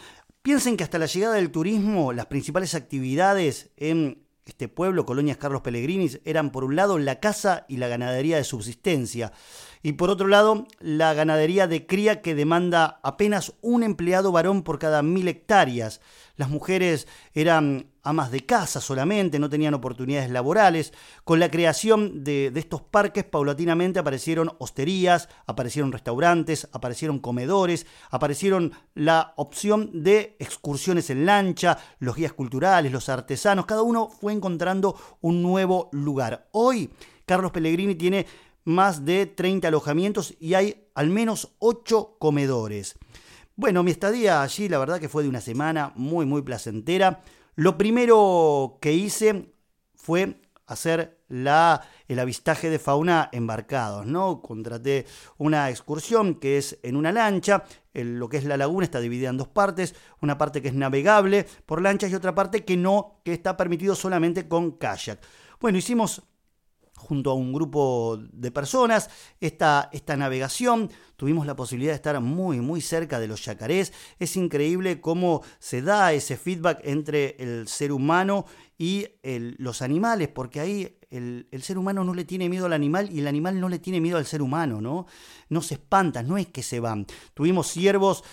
Piensen 0.41 0.77
que 0.77 0.85
hasta 0.85 0.99
la 0.99 1.07
llegada 1.07 1.35
del 1.35 1.51
turismo, 1.51 2.13
las 2.13 2.27
principales 2.27 2.75
actividades 2.75 3.71
en 3.75 4.23
este 4.45 4.69
pueblo, 4.69 5.05
Colonias 5.05 5.35
Carlos 5.35 5.61
Pellegrinis, 5.61 6.21
eran 6.23 6.51
por 6.51 6.63
un 6.63 6.77
lado 6.77 6.97
la 6.97 7.19
caza 7.19 7.65
y 7.67 7.75
la 7.75 7.89
ganadería 7.89 8.37
de 8.37 8.43
subsistencia, 8.45 9.33
y 9.83 9.93
por 9.93 10.09
otro 10.09 10.27
lado 10.27 10.65
la 10.79 11.13
ganadería 11.13 11.67
de 11.67 11.85
cría 11.85 12.21
que 12.21 12.35
demanda 12.35 13.01
apenas 13.03 13.53
un 13.61 13.83
empleado 13.83 14.31
varón 14.31 14.63
por 14.63 14.79
cada 14.79 15.03
mil 15.03 15.27
hectáreas. 15.27 15.99
Las 16.37 16.49
mujeres 16.49 17.07
eran 17.33 17.87
amas 18.01 18.31
de 18.31 18.45
casa 18.45 18.81
solamente, 18.81 19.39
no 19.39 19.49
tenían 19.49 19.73
oportunidades 19.73 20.31
laborales. 20.31 20.93
Con 21.25 21.39
la 21.39 21.51
creación 21.51 22.23
de, 22.23 22.51
estos 22.55 22.81
parques, 22.81 23.25
paulatinamente 23.25 23.99
aparecieron 23.99 24.51
hosterías, 24.57 25.29
aparecieron 25.45 25.91
restaurantes, 25.91 26.69
aparecieron 26.71 27.19
comedores, 27.19 27.85
aparecieron 28.09 28.71
la 28.95 29.33
opción 29.35 30.03
de 30.03 30.35
excursiones 30.39 31.09
en 31.09 31.25
lancha, 31.25 31.77
los 31.99 32.15
guías 32.15 32.33
culturales, 32.33 32.91
los 32.91 33.09
artesanos, 33.09 33.65
cada 33.65 33.83
uno 33.83 34.09
fue 34.09 34.33
encontrando 34.33 34.97
un 35.21 35.43
nuevo 35.43 35.89
lugar. 35.91 36.47
Hoy, 36.51 36.89
Carlos 37.25 37.51
Pellegrini 37.51 37.95
tiene 37.95 38.25
más 38.65 39.05
de 39.05 39.25
30 39.25 39.67
alojamientos 39.67 40.35
y 40.39 40.53
hay 40.53 40.87
al 40.95 41.09
menos 41.09 41.55
8 41.59 42.17
comedores. 42.19 42.95
Bueno, 43.55 43.83
mi 43.83 43.91
estadía 43.91 44.41
allí 44.41 44.67
la 44.69 44.79
verdad 44.79 44.99
que 44.99 45.09
fue 45.09 45.23
de 45.23 45.29
una 45.29 45.41
semana 45.41 45.93
muy 45.95 46.25
muy 46.25 46.41
placentera. 46.41 47.21
Lo 47.55 47.77
primero 47.77 48.79
que 48.81 48.93
hice 48.93 49.53
fue 49.95 50.41
hacer 50.65 51.23
la, 51.27 51.81
el 52.07 52.19
avistaje 52.19 52.69
de 52.69 52.79
fauna 52.79 53.29
embarcados, 53.31 54.05
¿no? 54.05 54.41
Contraté 54.41 55.05
una 55.37 55.69
excursión 55.69 56.35
que 56.35 56.57
es 56.57 56.79
en 56.83 56.95
una 56.95 57.11
lancha, 57.11 57.63
lo 57.93 58.29
que 58.29 58.37
es 58.37 58.45
la 58.45 58.57
laguna 58.57 58.85
está 58.85 58.99
dividida 58.99 59.29
en 59.29 59.37
dos 59.37 59.47
partes, 59.47 59.95
una 60.21 60.37
parte 60.37 60.61
que 60.61 60.69
es 60.69 60.73
navegable 60.73 61.45
por 61.65 61.81
lanchas 61.81 62.11
y 62.11 62.15
otra 62.15 62.33
parte 62.33 62.63
que 62.65 62.77
no, 62.77 63.21
que 63.23 63.33
está 63.33 63.57
permitido 63.57 63.95
solamente 63.95 64.47
con 64.47 64.71
kayak. 64.71 65.19
Bueno, 65.59 65.77
hicimos 65.77 66.23
junto 67.03 67.31
a 67.31 67.35
un 67.35 67.53
grupo 67.53 68.17
de 68.31 68.51
personas 68.51 69.09
esta, 69.39 69.89
esta 69.91 70.17
navegación. 70.17 70.89
Tuvimos 71.17 71.45
la 71.45 71.55
posibilidad 71.55 71.91
de 71.91 71.97
estar 71.97 72.19
muy, 72.19 72.59
muy 72.59 72.81
cerca 72.81 73.19
de 73.19 73.27
los 73.27 73.45
yacarés. 73.45 73.93
Es 74.19 74.35
increíble 74.35 75.01
cómo 75.01 75.43
se 75.59 75.81
da 75.81 76.13
ese 76.13 76.37
feedback 76.37 76.79
entre 76.83 77.35
el 77.39 77.67
ser 77.67 77.91
humano 77.91 78.45
y 78.77 79.07
los 79.23 79.81
animales, 79.81 80.29
porque 80.29 80.59
ahí 80.59 80.97
el, 81.09 81.47
el, 81.51 81.61
ser 81.61 81.77
humano 81.77 82.03
no 82.03 82.13
le 82.13 82.25
tiene 82.25 82.49
miedo 82.49 82.65
al 82.65 82.73
animal 82.73 83.09
y 83.11 83.19
el 83.19 83.27
animal 83.27 83.59
no 83.59 83.69
le 83.69 83.77
tiene 83.77 84.01
miedo 84.01 84.17
al 84.17 84.25
ser 84.25 84.41
humano, 84.41 84.81
¿no? 84.81 85.05
No 85.49 85.61
se 85.61 85.75
espantan, 85.75 86.27
no 86.27 86.37
es 86.37 86.47
que 86.47 86.63
se 86.63 86.79
van. 86.79 87.05
Tuvimos 87.35 87.67
ciervos 87.67 88.23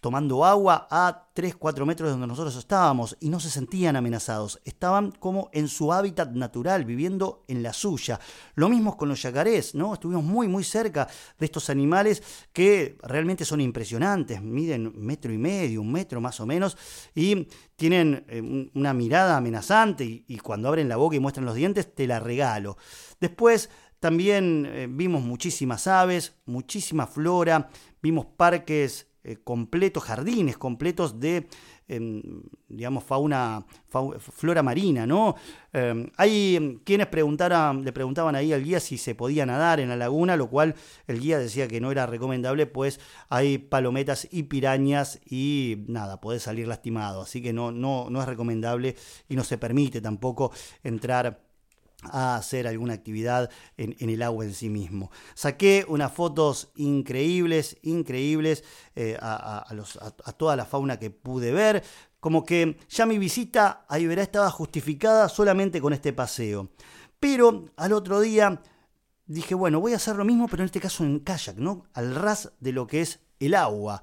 tomando 0.00 0.44
agua 0.44 0.86
a 0.90 1.28
3, 1.34 1.56
4 1.56 1.86
metros 1.86 2.08
de 2.08 2.12
donde 2.12 2.26
nosotros 2.28 2.56
estábamos 2.56 3.16
y 3.20 3.28
no 3.28 3.40
se 3.40 3.50
sentían 3.50 3.96
amenazados, 3.96 4.60
estaban 4.64 5.10
como 5.12 5.50
en 5.52 5.68
su 5.68 5.92
hábitat 5.92 6.30
natural, 6.32 6.84
viviendo 6.84 7.44
en 7.48 7.62
la 7.62 7.72
suya. 7.72 8.20
Lo 8.54 8.68
mismo 8.68 8.96
con 8.96 9.08
los 9.08 9.22
yacarés, 9.22 9.74
¿no? 9.74 9.94
Estuvimos 9.94 10.24
muy, 10.24 10.46
muy 10.46 10.62
cerca 10.62 11.08
de 11.38 11.46
estos 11.46 11.68
animales 11.70 12.22
que 12.52 12.96
realmente 13.02 13.44
son 13.44 13.60
impresionantes, 13.60 14.40
miden 14.40 14.92
metro 14.96 15.32
y 15.32 15.38
medio, 15.38 15.80
un 15.80 15.92
metro 15.92 16.20
más 16.20 16.38
o 16.40 16.46
menos, 16.46 16.76
y 17.14 17.48
tienen 17.74 18.24
eh, 18.28 18.70
una 18.74 18.94
mirada 18.94 19.36
amenazante 19.36 20.04
y, 20.04 20.38
cuando 20.38 20.68
abren 20.68 20.88
la 20.88 20.96
boca 20.96 21.16
y 21.16 21.20
muestran 21.20 21.46
los 21.46 21.54
dientes, 21.54 21.94
te 21.94 22.06
la 22.06 22.20
regalo. 22.20 22.76
Después 23.20 23.68
también 23.98 24.64
eh, 24.66 24.86
vimos 24.88 25.22
muchísimas 25.22 25.88
aves, 25.88 26.34
muchísima 26.46 27.06
flora, 27.06 27.68
vimos 28.00 28.26
parques 28.26 29.08
eh, 29.28 29.36
completos, 29.44 30.04
jardines 30.04 30.56
completos 30.56 31.20
de, 31.20 31.48
em, 31.86 32.22
digamos, 32.66 33.04
fauna, 33.04 33.66
flora 34.18 34.62
marina, 34.62 35.06
¿no? 35.06 35.34
Em, 35.70 36.10
hay 36.16 36.80
quienes 36.82 37.08
preguntaran, 37.08 37.84
le 37.84 37.92
preguntaban 37.92 38.34
ahí 38.34 38.54
al 38.54 38.64
guía 38.64 38.80
si 38.80 38.96
se 38.96 39.14
podía 39.14 39.44
nadar 39.44 39.80
en 39.80 39.90
la 39.90 39.96
laguna, 39.96 40.34
lo 40.34 40.48
cual 40.48 40.74
el 41.06 41.20
guía 41.20 41.38
decía 41.38 41.68
que 41.68 41.78
no 41.78 41.92
era 41.92 42.06
recomendable, 42.06 42.64
pues 42.64 43.00
hay 43.28 43.58
palometas 43.58 44.26
y 44.30 44.44
pirañas 44.44 45.20
y 45.28 45.84
nada, 45.88 46.22
puede 46.22 46.40
salir 46.40 46.66
lastimado, 46.66 47.20
así 47.20 47.42
que 47.42 47.52
no, 47.52 47.70
no, 47.70 48.08
no 48.08 48.22
es 48.22 48.28
recomendable 48.28 48.96
y 49.28 49.36
no 49.36 49.44
se 49.44 49.58
permite 49.58 50.00
tampoco 50.00 50.52
entrar 50.82 51.47
a 52.02 52.36
hacer 52.36 52.66
alguna 52.66 52.94
actividad 52.94 53.50
en, 53.76 53.94
el 53.98 54.22
agua 54.22 54.44
en 54.44 54.54
sí 54.54 54.68
mismo. 54.68 55.10
Saqué 55.34 55.84
unas 55.88 56.12
fotos 56.12 56.70
increíbles, 56.76 57.76
increíbles 57.82 58.64
eh, 58.94 59.16
a, 59.20 59.64
toda 60.36 60.56
la 60.56 60.64
fauna 60.64 60.98
que 60.98 61.10
pude 61.10 61.52
ver, 61.52 61.82
como 62.20 62.44
que 62.44 62.78
ya 62.88 63.06
mi 63.06 63.18
visita 63.18 63.84
a 63.88 63.98
Iberá 63.98 64.22
estaba 64.22 64.50
justificada 64.50 65.28
solamente 65.28 65.80
con 65.80 65.92
este 65.92 66.12
paseo. 66.12 66.70
Pero 67.20 67.66
al 67.76 67.92
otro 67.92 68.20
día 68.20 68.60
dije, 69.26 69.54
bueno, 69.54 69.80
voy 69.80 69.92
a 69.92 69.96
hacer 69.96 70.16
lo 70.16 70.24
mismo, 70.24 70.48
pero 70.48 70.62
en 70.62 70.66
este 70.66 70.80
caso 70.80 71.04
en 71.04 71.20
kayak, 71.20 71.56
¿no? 71.56 71.84
Al 71.94 72.14
ras 72.14 72.52
de 72.60 72.72
lo 72.72 72.86
que 72.86 73.00
es 73.00 73.20
el 73.40 73.54
agua. 73.54 74.02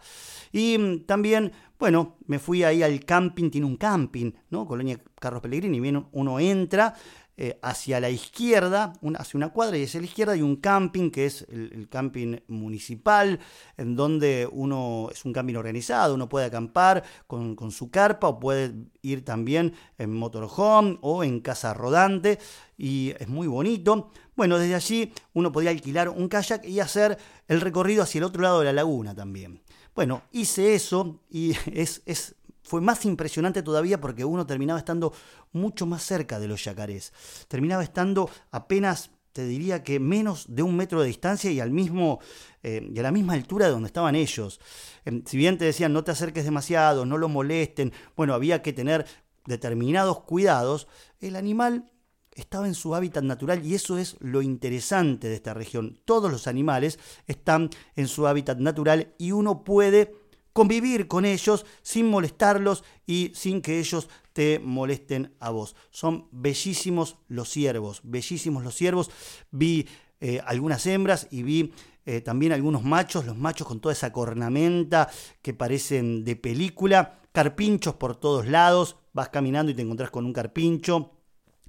Y 0.52 1.00
también, 1.00 1.52
bueno, 1.78 2.18
me 2.28 2.40
fui 2.40 2.64
ahí 2.64 2.84
al 2.84 3.04
camping, 3.06 3.50
tiene 3.50 3.68
un 3.68 3.78
camping, 3.78 4.32
¿no? 4.50 4.66
Colonia 4.66 5.02
Carlos 5.20 5.42
Pellegrini, 5.42 5.80
bien 5.80 6.08
uno 6.12 6.40
entra, 6.40 6.94
eh, 7.38 7.60
hacia 7.62 8.00
la 8.00 8.10
izquierda, 8.10 8.94
hacia 9.18 9.38
una 9.38 9.50
cuadra 9.50 9.78
y 9.78 9.84
hacia 9.84 10.00
la 10.00 10.06
izquierda 10.06 10.34
hay 10.34 10.42
un 10.42 10.56
camping 10.56 11.12
que 11.12 11.26
es 11.26 11.46
el, 11.50 11.90
camping 11.90 12.38
municipal, 12.48 13.42
en 13.76 13.98
donde 13.98 14.48
uno 14.50 15.10
es 15.12 15.26
un 15.26 15.34
camping 15.34 15.56
organizado, 15.56 16.16
uno 16.16 16.30
puede 16.30 16.46
acampar 16.46 17.04
con, 17.28 17.58
su 17.72 17.92
carpa 17.92 18.30
o 18.30 18.40
puede 18.40 18.74
ir 19.02 19.26
también 19.26 19.74
en 19.98 20.14
motorhome 20.14 20.98
o 21.02 21.26
en 21.26 21.42
casa 21.42 21.74
rodante 21.74 22.40
y 22.78 23.14
es 23.20 23.28
muy 23.28 23.48
bonito. 23.48 24.12
Bueno, 24.38 24.58
desde 24.58 24.76
allí 24.76 25.12
uno 25.34 25.52
podía 25.52 25.72
alquilar 25.72 26.08
un 26.08 26.30
kayak 26.30 26.64
y 26.66 26.80
hacer 26.80 27.18
el 27.50 27.60
recorrido 27.60 28.04
hacia 28.04 28.20
el 28.20 28.26
otro 28.26 28.44
lado 28.44 28.60
de 28.60 28.66
la 28.66 28.74
laguna 28.74 29.14
también. 29.14 29.62
Bueno, 29.94 30.22
hice 30.32 30.74
eso 30.74 31.20
y 31.30 31.52
es, 31.74 32.02
es 32.06 32.36
fue 32.66 32.82
más 32.82 33.06
impresionante 33.06 33.62
todavía 33.62 34.02
porque 34.02 34.26
uno 34.26 34.46
terminaba 34.46 34.80
estando 34.80 35.14
mucho 35.54 35.86
más 35.86 36.04
cerca 36.04 36.40
de 36.40 36.48
los 36.48 36.64
yacarés. 36.64 37.14
Terminaba 37.48 37.84
estando 37.84 38.30
apenas, 38.52 39.12
te 39.32 39.46
diría 39.46 39.84
que 39.84 40.00
menos 40.00 40.46
de 40.50 40.64
un 40.64 40.76
metro 40.76 41.02
de 41.02 41.08
distancia 41.08 41.52
y, 41.52 41.60
al 41.60 41.72
mismo, 41.72 42.20
eh, 42.64 42.90
y 42.94 43.00
a 43.00 43.04
la 43.04 43.12
misma 43.12 43.34
altura 43.34 43.68
de 43.68 43.72
donde 43.72 43.88
estaban 43.88 44.16
ellos. 44.16 44.60
Em, 45.06 45.24
si 45.26 45.38
bien 45.38 45.58
te 45.58 45.66
decían 45.66 45.94
no 45.94 46.04
te 46.04 46.12
acerques 46.12 46.44
demasiado, 46.44 47.06
no 47.06 47.18
lo 47.18 47.30
molesten, 47.30 47.94
bueno, 48.16 48.34
había 48.34 48.62
que 48.62 48.74
tener 48.74 49.06
determinados 49.46 50.22
cuidados, 50.22 50.88
el 51.20 51.36
animal 51.36 51.92
estaba 52.36 52.68
en 52.68 52.74
su 52.74 52.96
hábitat 52.96 53.24
natural 53.24 53.66
y 53.66 53.76
eso 53.76 53.98
es 53.98 54.18
lo 54.20 54.42
interesante 54.42 55.30
de 55.30 55.36
esta 55.36 55.54
región. 55.54 56.00
Todos 56.04 56.32
los 56.32 56.48
animales 56.48 57.00
están 57.28 57.70
en 57.96 58.08
su 58.08 58.28
hábitat 58.28 58.58
natural 58.58 59.14
y 59.18 59.32
uno 59.32 59.64
puede 59.64 60.14
convivir 60.56 61.10
con 61.10 61.26
ellos 61.26 61.66
sin 61.82 62.10
molestarlos 62.10 62.86
y 63.06 63.34
sin 63.36 63.62
que 63.62 63.78
ellos 63.78 64.08
te 64.32 64.58
molesten 64.60 65.36
a 65.42 65.50
vos. 65.50 65.76
Son 65.92 66.30
bellísimos 66.32 67.18
los 67.28 67.50
ciervos, 67.50 68.00
bellísimos 68.06 68.64
los 68.64 68.74
ciervos. 68.74 69.12
Vi 69.52 69.86
eh, 70.22 70.40
algunas 70.46 70.88
hembras 70.88 71.28
y 71.30 71.44
vi 71.44 71.74
eh, 72.06 72.22
también 72.22 72.54
algunos 72.54 72.86
machos, 72.86 73.26
los 73.26 73.36
machos 73.36 73.68
con 73.68 73.82
toda 73.82 73.92
esa 73.92 74.14
cornamenta 74.14 75.10
que 75.42 75.54
parecen 75.54 76.24
de 76.24 76.38
película, 76.38 77.20
carpinchos 77.34 77.96
por 77.96 78.16
todos 78.16 78.48
lados, 78.48 78.96
vas 79.12 79.28
caminando 79.28 79.74
y 79.74 79.76
te 79.76 79.82
encontrás 79.82 80.10
con 80.10 80.26
un 80.26 80.32
carpincho. 80.32 81.12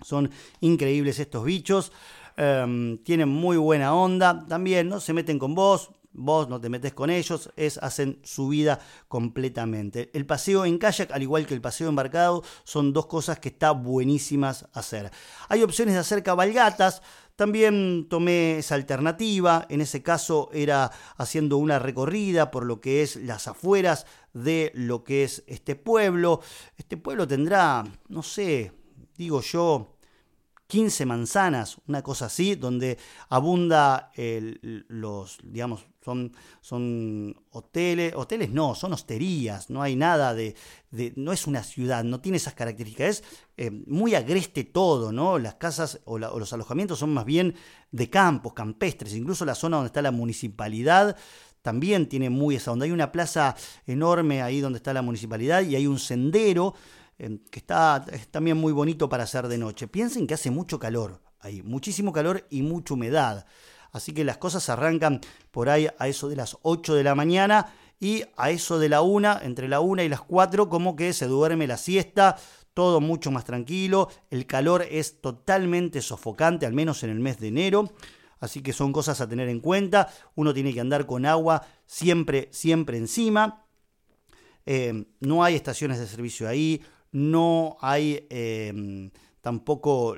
Son 0.01 0.31
increíbles 0.61 1.19
estos 1.19 1.45
bichos. 1.45 1.91
Em, 2.37 2.99
tienen 2.99 3.31
muy 3.31 3.57
buena 3.57 3.97
onda. 3.97 4.47
También 4.47 4.89
no 4.89 5.01
se 5.01 5.13
meten 5.13 5.41
con 5.41 5.57
vos, 5.57 5.91
vos 6.17 6.49
no 6.49 6.61
te 6.61 6.69
metes 6.69 6.95
con 6.95 7.11
ellos, 7.11 7.51
es 7.57 7.79
hacen 7.79 8.19
su 8.25 8.49
vida 8.49 8.81
completamente. 9.09 10.11
El 10.15 10.27
paseo 10.27 10.65
en 10.65 10.79
kayak, 10.79 11.13
al 11.13 11.23
igual 11.23 11.47
que 11.47 11.55
el 11.55 11.61
paseo 11.61 11.89
embarcado, 11.89 12.43
son 12.65 12.93
dos 12.93 13.07
cosas 13.07 13.39
que 13.39 13.51
está 13.51 13.71
buenísimas 13.73 14.67
hacer. 14.73 15.11
Hay 15.49 15.63
opciones 15.63 15.95
de 15.95 16.01
hacer 16.01 16.23
cabalgatas, 16.23 17.03
también 17.37 18.07
tomé 18.09 18.59
esa 18.59 18.77
alternativa, 18.77 19.67
en 19.69 19.83
ese 19.83 20.03
caso 20.03 20.49
era 20.55 20.91
haciendo 21.19 21.59
una 21.59 21.79
recorrida 21.79 22.51
por 22.51 22.65
lo 22.65 22.81
que 22.81 23.03
es 23.03 23.17
las 23.17 23.47
afueras 23.47 24.07
de 24.33 24.73
lo 24.75 25.05
que 25.05 25.23
es 25.23 25.45
este 25.47 25.77
pueblo. 25.77 26.41
Este 26.79 26.97
pueblo 26.97 27.29
tendrá, 27.29 27.85
no 28.09 28.23
sé, 28.23 28.73
digo 29.19 29.43
yo, 29.43 29.96
15 30.67 31.07
manzanas, 31.07 31.79
una 31.87 32.03
cosa 32.03 32.27
así, 32.27 32.57
donde 32.57 32.99
abunda 33.29 34.11
los, 34.89 35.39
digamos, 35.43 35.87
son, 36.05 36.33
son 36.61 37.37
hoteles, 37.51 38.15
hoteles 38.15 38.51
no, 38.51 38.75
son 38.75 38.93
hosterías, 38.93 39.71
no 39.71 39.83
hay 39.83 39.97
nada 39.97 40.35
de, 40.35 40.55
no 41.17 41.33
es 41.33 41.47
una 41.47 41.63
ciudad, 41.63 42.05
no 42.05 42.21
tiene 42.21 42.37
esas 42.37 42.55
características, 42.55 43.09
es 43.09 43.25
eh, 43.57 43.71
muy 43.71 44.15
agreste 44.15 44.65
todo, 44.65 45.11
¿no? 45.13 45.39
Las 45.39 45.57
casas 45.57 46.01
o, 46.05 46.15
o, 46.15 46.39
los 46.39 46.53
alojamientos 46.53 46.99
son 47.01 47.13
más 47.13 47.25
bien 47.25 47.55
de 47.91 48.09
campos, 48.09 48.53
campestres, 48.53 49.15
incluso 49.15 49.45
la 49.45 49.55
zona 49.55 49.77
donde 49.77 49.89
está 49.89 50.03
la 50.03 50.13
municipalidad 50.13 51.17
también 51.63 52.09
tiene 52.09 52.31
muy 52.31 52.55
esa 52.55 52.71
onda, 52.71 52.85
hay 52.85 52.93
una 52.93 53.11
plaza 53.11 53.57
enorme 53.87 54.43
ahí 54.43 54.61
donde 54.61 54.77
está 54.77 54.93
la 54.93 55.03
municipalidad 55.03 55.63
y 55.63 55.75
hay 55.75 55.89
un 55.89 55.99
sendero 55.99 56.75
que 57.19 57.59
está 57.59 58.05
también 58.31 58.57
muy 58.57 58.73
bonito 58.73 59.09
para 59.09 59.25
hacer 59.25 59.49
de 59.49 59.59
noche. 59.59 59.89
Piensen 59.89 60.27
que 60.27 60.35
hace 60.35 60.51
mucho 60.51 60.79
calor 60.79 61.23
ahí, 61.41 61.63
muchísimo 61.63 62.13
calor 62.13 62.47
y 62.51 62.63
mucha 62.63 62.95
humedad. 62.95 63.47
Así 63.93 64.13
que 64.13 64.25
las 64.25 64.37
cosas 64.37 64.69
arrancan 64.69 65.21
por 65.51 65.69
ahí 65.69 65.89
a 65.99 66.09
eso 66.09 66.29
de 66.29 66.37
las 66.37 66.59
8 66.63 66.95
de 66.95 67.05
la 67.05 67.15
mañana 67.15 67.73
y 67.99 68.25
a 68.37 68.51
eso 68.51 68.79
de 68.79 68.91
la 68.91 69.01
1, 69.01 69.41
entre 69.43 69.69
la 69.69 69.81
1 69.81 70.03
y 70.03 70.09
las 70.09 70.21
4, 70.21 70.69
como 70.69 70.97
que 70.97 71.13
se 71.15 71.27
duerme 71.27 71.67
la 71.67 71.79
siesta, 71.79 72.37
todo 72.75 73.01
mucho 73.01 73.31
más 73.31 73.45
tranquilo, 73.45 74.11
el 74.31 74.47
calor 74.47 74.87
es 74.91 75.23
totalmente 75.23 76.03
sofocante, 76.03 76.67
al 76.67 76.75
menos 76.75 77.03
en 77.05 77.11
el 77.11 77.21
mes 77.21 77.41
de 77.41 77.49
enero. 77.49 77.91
Así 78.39 78.61
que 78.61 78.75
son 78.75 78.93
cosas 78.93 79.23
a 79.23 79.29
tener 79.29 79.49
en 79.49 79.61
cuenta. 79.61 80.11
Uno 80.35 80.53
tiene 80.53 80.75
que 80.75 80.81
andar 80.81 81.07
con 81.07 81.25
agua 81.25 81.67
siempre, 81.87 82.51
siempre 82.53 82.99
encima. 82.99 83.65
Eh, 84.67 85.07
no 85.21 85.43
hay 85.43 85.55
estaciones 85.55 85.99
de 85.99 86.07
servicio 86.07 86.47
ahí, 86.47 86.83
no 87.17 87.79
hay 87.81 88.27
eh, 88.29 89.11
tampoco 89.41 90.17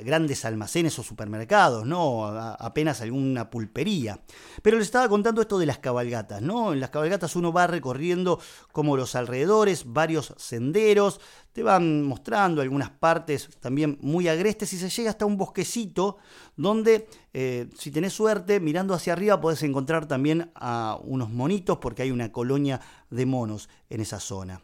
grandes 0.00 0.44
almacenes 0.44 0.98
o 0.98 1.04
supermercados, 1.04 1.86
¿no? 1.86 2.26
apenas 2.26 3.00
alguna 3.02 3.50
pulpería. 3.50 4.20
Pero 4.60 4.78
les 4.78 4.86
estaba 4.86 5.08
contando 5.08 5.42
esto 5.42 5.60
de 5.60 5.66
las 5.66 5.78
cabalgatas, 5.78 6.42
¿no? 6.42 6.72
En 6.72 6.80
las 6.80 6.90
cabalgatas 6.90 7.36
uno 7.36 7.52
va 7.52 7.68
recorriendo 7.68 8.40
como 8.72 8.96
los 8.96 9.14
alrededores, 9.14 9.84
varios 9.92 10.34
senderos, 10.38 11.20
te 11.52 11.62
van 11.62 12.02
mostrando 12.02 12.62
algunas 12.62 12.90
partes 12.90 13.50
también 13.60 13.96
muy 14.00 14.26
agrestes 14.26 14.72
y 14.72 14.78
se 14.78 14.88
llega 14.88 15.10
hasta 15.10 15.24
un 15.26 15.36
bosquecito 15.36 16.16
donde, 16.56 17.06
eh, 17.32 17.68
si 17.78 17.92
tenés 17.92 18.12
suerte, 18.12 18.58
mirando 18.58 18.92
hacia 18.92 19.12
arriba 19.12 19.40
podés 19.40 19.62
encontrar 19.62 20.08
también 20.08 20.50
a 20.56 20.98
unos 21.04 21.30
monitos 21.30 21.78
porque 21.78 22.02
hay 22.02 22.10
una 22.10 22.32
colonia 22.32 22.80
de 23.08 23.24
monos 23.24 23.68
en 23.88 24.00
esa 24.00 24.18
zona. 24.18 24.60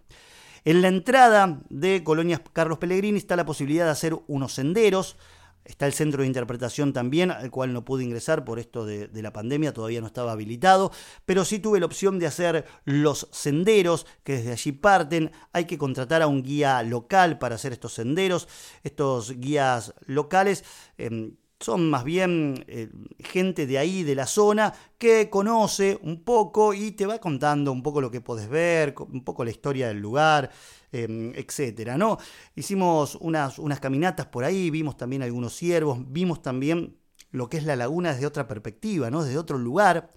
En 0.66 0.80
la 0.80 0.88
entrada 0.88 1.60
de 1.68 2.02
Colonias 2.02 2.40
Carlos 2.54 2.78
Pellegrini 2.78 3.18
está 3.18 3.36
la 3.36 3.44
posibilidad 3.44 3.84
de 3.84 3.90
hacer 3.90 4.18
unos 4.28 4.54
senderos. 4.54 5.18
Está 5.66 5.86
el 5.86 5.92
centro 5.92 6.22
de 6.22 6.26
interpretación 6.26 6.94
también, 6.94 7.30
al 7.30 7.50
cual 7.50 7.74
no 7.74 7.84
pude 7.84 8.04
ingresar 8.04 8.44
por 8.44 8.58
esto 8.58 8.86
de, 8.86 9.08
la 9.12 9.32
pandemia, 9.32 9.72
todavía 9.72 10.00
no 10.00 10.06
estaba 10.06 10.32
habilitado, 10.32 10.90
pero 11.24 11.44
sí 11.44 11.58
tuve 11.58 11.80
la 11.80 11.86
opción 11.86 12.18
de 12.18 12.26
hacer 12.26 12.66
los 12.84 13.28
senderos 13.32 14.06
que 14.24 14.36
desde 14.36 14.52
allí 14.52 14.72
parten. 14.72 15.32
Hay 15.52 15.66
que 15.66 15.78
contratar 15.78 16.22
a 16.22 16.26
un 16.26 16.42
guía 16.42 16.82
local 16.82 17.38
para 17.38 17.54
hacer 17.54 17.72
estos 17.72 17.94
senderos. 17.94 18.48
Estos 18.82 19.38
guías 19.38 19.94
locales 20.06 20.64
em, 20.96 21.36
son 21.64 21.88
más 21.88 22.04
bien 22.04 22.64
eh, 22.68 22.90
gente 23.20 23.66
de 23.66 23.78
ahí, 23.78 24.02
de 24.02 24.14
la 24.14 24.26
zona, 24.26 24.74
que 24.98 25.30
conoce 25.30 25.98
un 26.02 26.22
poco 26.22 26.74
y 26.74 26.92
te 26.92 27.06
va 27.06 27.18
contando 27.18 27.72
un 27.72 27.82
poco 27.82 28.00
lo 28.02 28.10
que 28.10 28.20
podés 28.20 28.48
ver, 28.48 28.94
un 28.98 29.24
poco 29.24 29.44
la 29.44 29.50
historia 29.50 29.88
del 29.88 29.98
lugar, 29.98 30.50
eh, 30.92 31.32
etcétera, 31.34 31.96
¿no? 31.96 32.18
Hicimos 32.54 33.16
unas, 33.16 33.58
unas 33.58 33.80
caminatas 33.80 34.26
por 34.26 34.44
ahí, 34.44 34.70
vimos 34.70 34.96
también 34.96 35.22
algunos 35.22 35.54
ciervos, 35.54 35.98
vimos 36.06 36.42
también 36.42 36.98
lo 37.30 37.48
que 37.48 37.56
es 37.56 37.64
la 37.64 37.76
laguna 37.76 38.12
desde 38.12 38.26
otra 38.26 38.46
perspectiva, 38.46 39.10
¿no? 39.10 39.24
Desde 39.24 39.38
otro 39.38 39.56
lugar. 39.56 40.12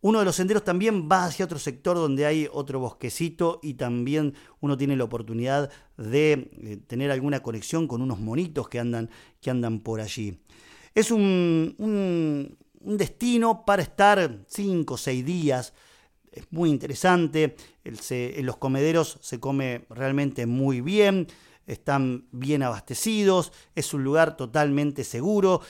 Uno 0.00 0.20
de 0.20 0.24
los 0.24 0.36
senderos 0.36 0.62
también 0.62 1.08
va 1.10 1.24
hacia 1.24 1.44
otro 1.44 1.58
sector 1.58 1.96
donde 1.96 2.24
hay 2.24 2.48
otro 2.52 2.78
bosquecito 2.78 3.58
y 3.64 3.74
también 3.74 4.34
uno 4.60 4.76
tiene 4.76 4.96
la 4.96 5.02
oportunidad 5.02 5.72
de 5.96 6.52
eh, 6.62 6.76
tener 6.86 7.10
alguna 7.10 7.42
conexión 7.42 7.88
con 7.88 8.00
unos 8.00 8.20
monitos 8.20 8.68
que 8.68 8.78
andan, 8.78 9.10
que 9.40 9.50
andan 9.50 9.80
por 9.80 10.00
allí. 10.00 10.40
Es 10.98 11.12
un, 11.12 12.58
destino 12.80 13.64
para 13.64 13.82
estar 13.82 14.40
5 14.48 14.94
o 14.94 14.96
6 14.96 15.24
días. 15.24 15.72
Es 16.32 16.46
muy 16.50 16.70
interesante. 16.70 17.54
en 17.84 18.46
los 18.46 18.56
comederos 18.56 19.16
se 19.20 19.38
come 19.38 19.86
realmente 19.90 20.44
muy 20.46 20.80
bien. 20.80 21.28
Están 21.68 22.26
bien 22.32 22.64
abastecidos. 22.64 23.52
Es 23.76 23.94
un 23.94 24.02
lugar 24.02 24.36
totalmente 24.36 25.04
seguro 25.04 25.60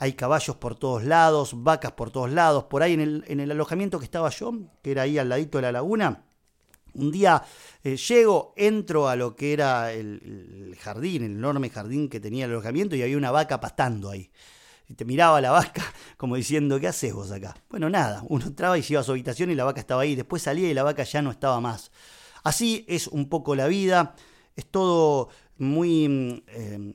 hay 0.00 0.12
caballos 0.14 0.56
por 0.56 0.76
todos 0.76 1.04
lados, 1.04 1.62
vacas 1.62 1.92
por 1.92 2.10
todos 2.10 2.30
lados. 2.30 2.64
Por 2.64 2.82
ahí 2.82 2.92
en 2.92 3.00
el, 3.00 3.24
en 3.26 3.40
el 3.40 3.50
alojamiento 3.52 3.98
que 3.98 4.04
estaba 4.04 4.28
yo, 4.28 4.52
que 4.82 4.90
era 4.90 5.02
ahí 5.02 5.16
al 5.16 5.30
ladito 5.30 5.56
de 5.56 5.62
la 5.62 5.72
laguna, 5.72 6.24
un 6.92 7.10
día 7.10 7.42
eh, 7.82 7.96
llego, 7.96 8.52
entro 8.56 9.08
a 9.08 9.16
lo 9.16 9.34
que 9.34 9.54
era 9.54 9.92
el, 9.92 10.76
jardín, 10.78 11.22
el 11.22 11.32
enorme 11.32 11.70
jardín 11.70 12.10
que 12.10 12.20
tenía 12.20 12.44
el 12.44 12.50
alojamiento 12.50 12.96
y 12.96 13.02
había 13.02 13.16
una 13.16 13.30
vaca 13.30 13.60
pastando 13.60 14.10
ahí. 14.10 14.30
Y 14.88 14.94
te 14.94 15.04
miraba 15.04 15.40
la 15.40 15.50
vaca 15.50 15.82
como 16.16 16.36
diciendo, 16.36 16.78
¿qué 16.78 16.88
haces 16.88 17.12
vos 17.12 17.30
acá? 17.30 17.56
Bueno, 17.70 17.88
nada, 17.88 18.22
uno 18.28 18.46
entraba 18.46 18.78
y 18.78 18.82
se 18.82 18.94
iba 18.94 19.00
a 19.00 19.04
su 19.04 19.12
habitación 19.12 19.50
y 19.50 19.54
la 19.54 19.64
vaca 19.64 19.80
estaba 19.80 20.02
ahí. 20.02 20.14
Después 20.14 20.42
salía 20.42 20.70
y 20.70 20.74
la 20.74 20.82
vaca 20.82 21.04
ya 21.04 21.22
no 21.22 21.30
estaba 21.30 21.60
más. 21.60 21.90
Así 22.42 22.84
es 22.88 23.08
un 23.08 23.28
poco 23.28 23.54
la 23.54 23.66
vida. 23.66 24.14
Es 24.56 24.66
todo 24.66 25.30
muy 25.58 26.08
mm, 26.08 26.42
eh, 26.48 26.94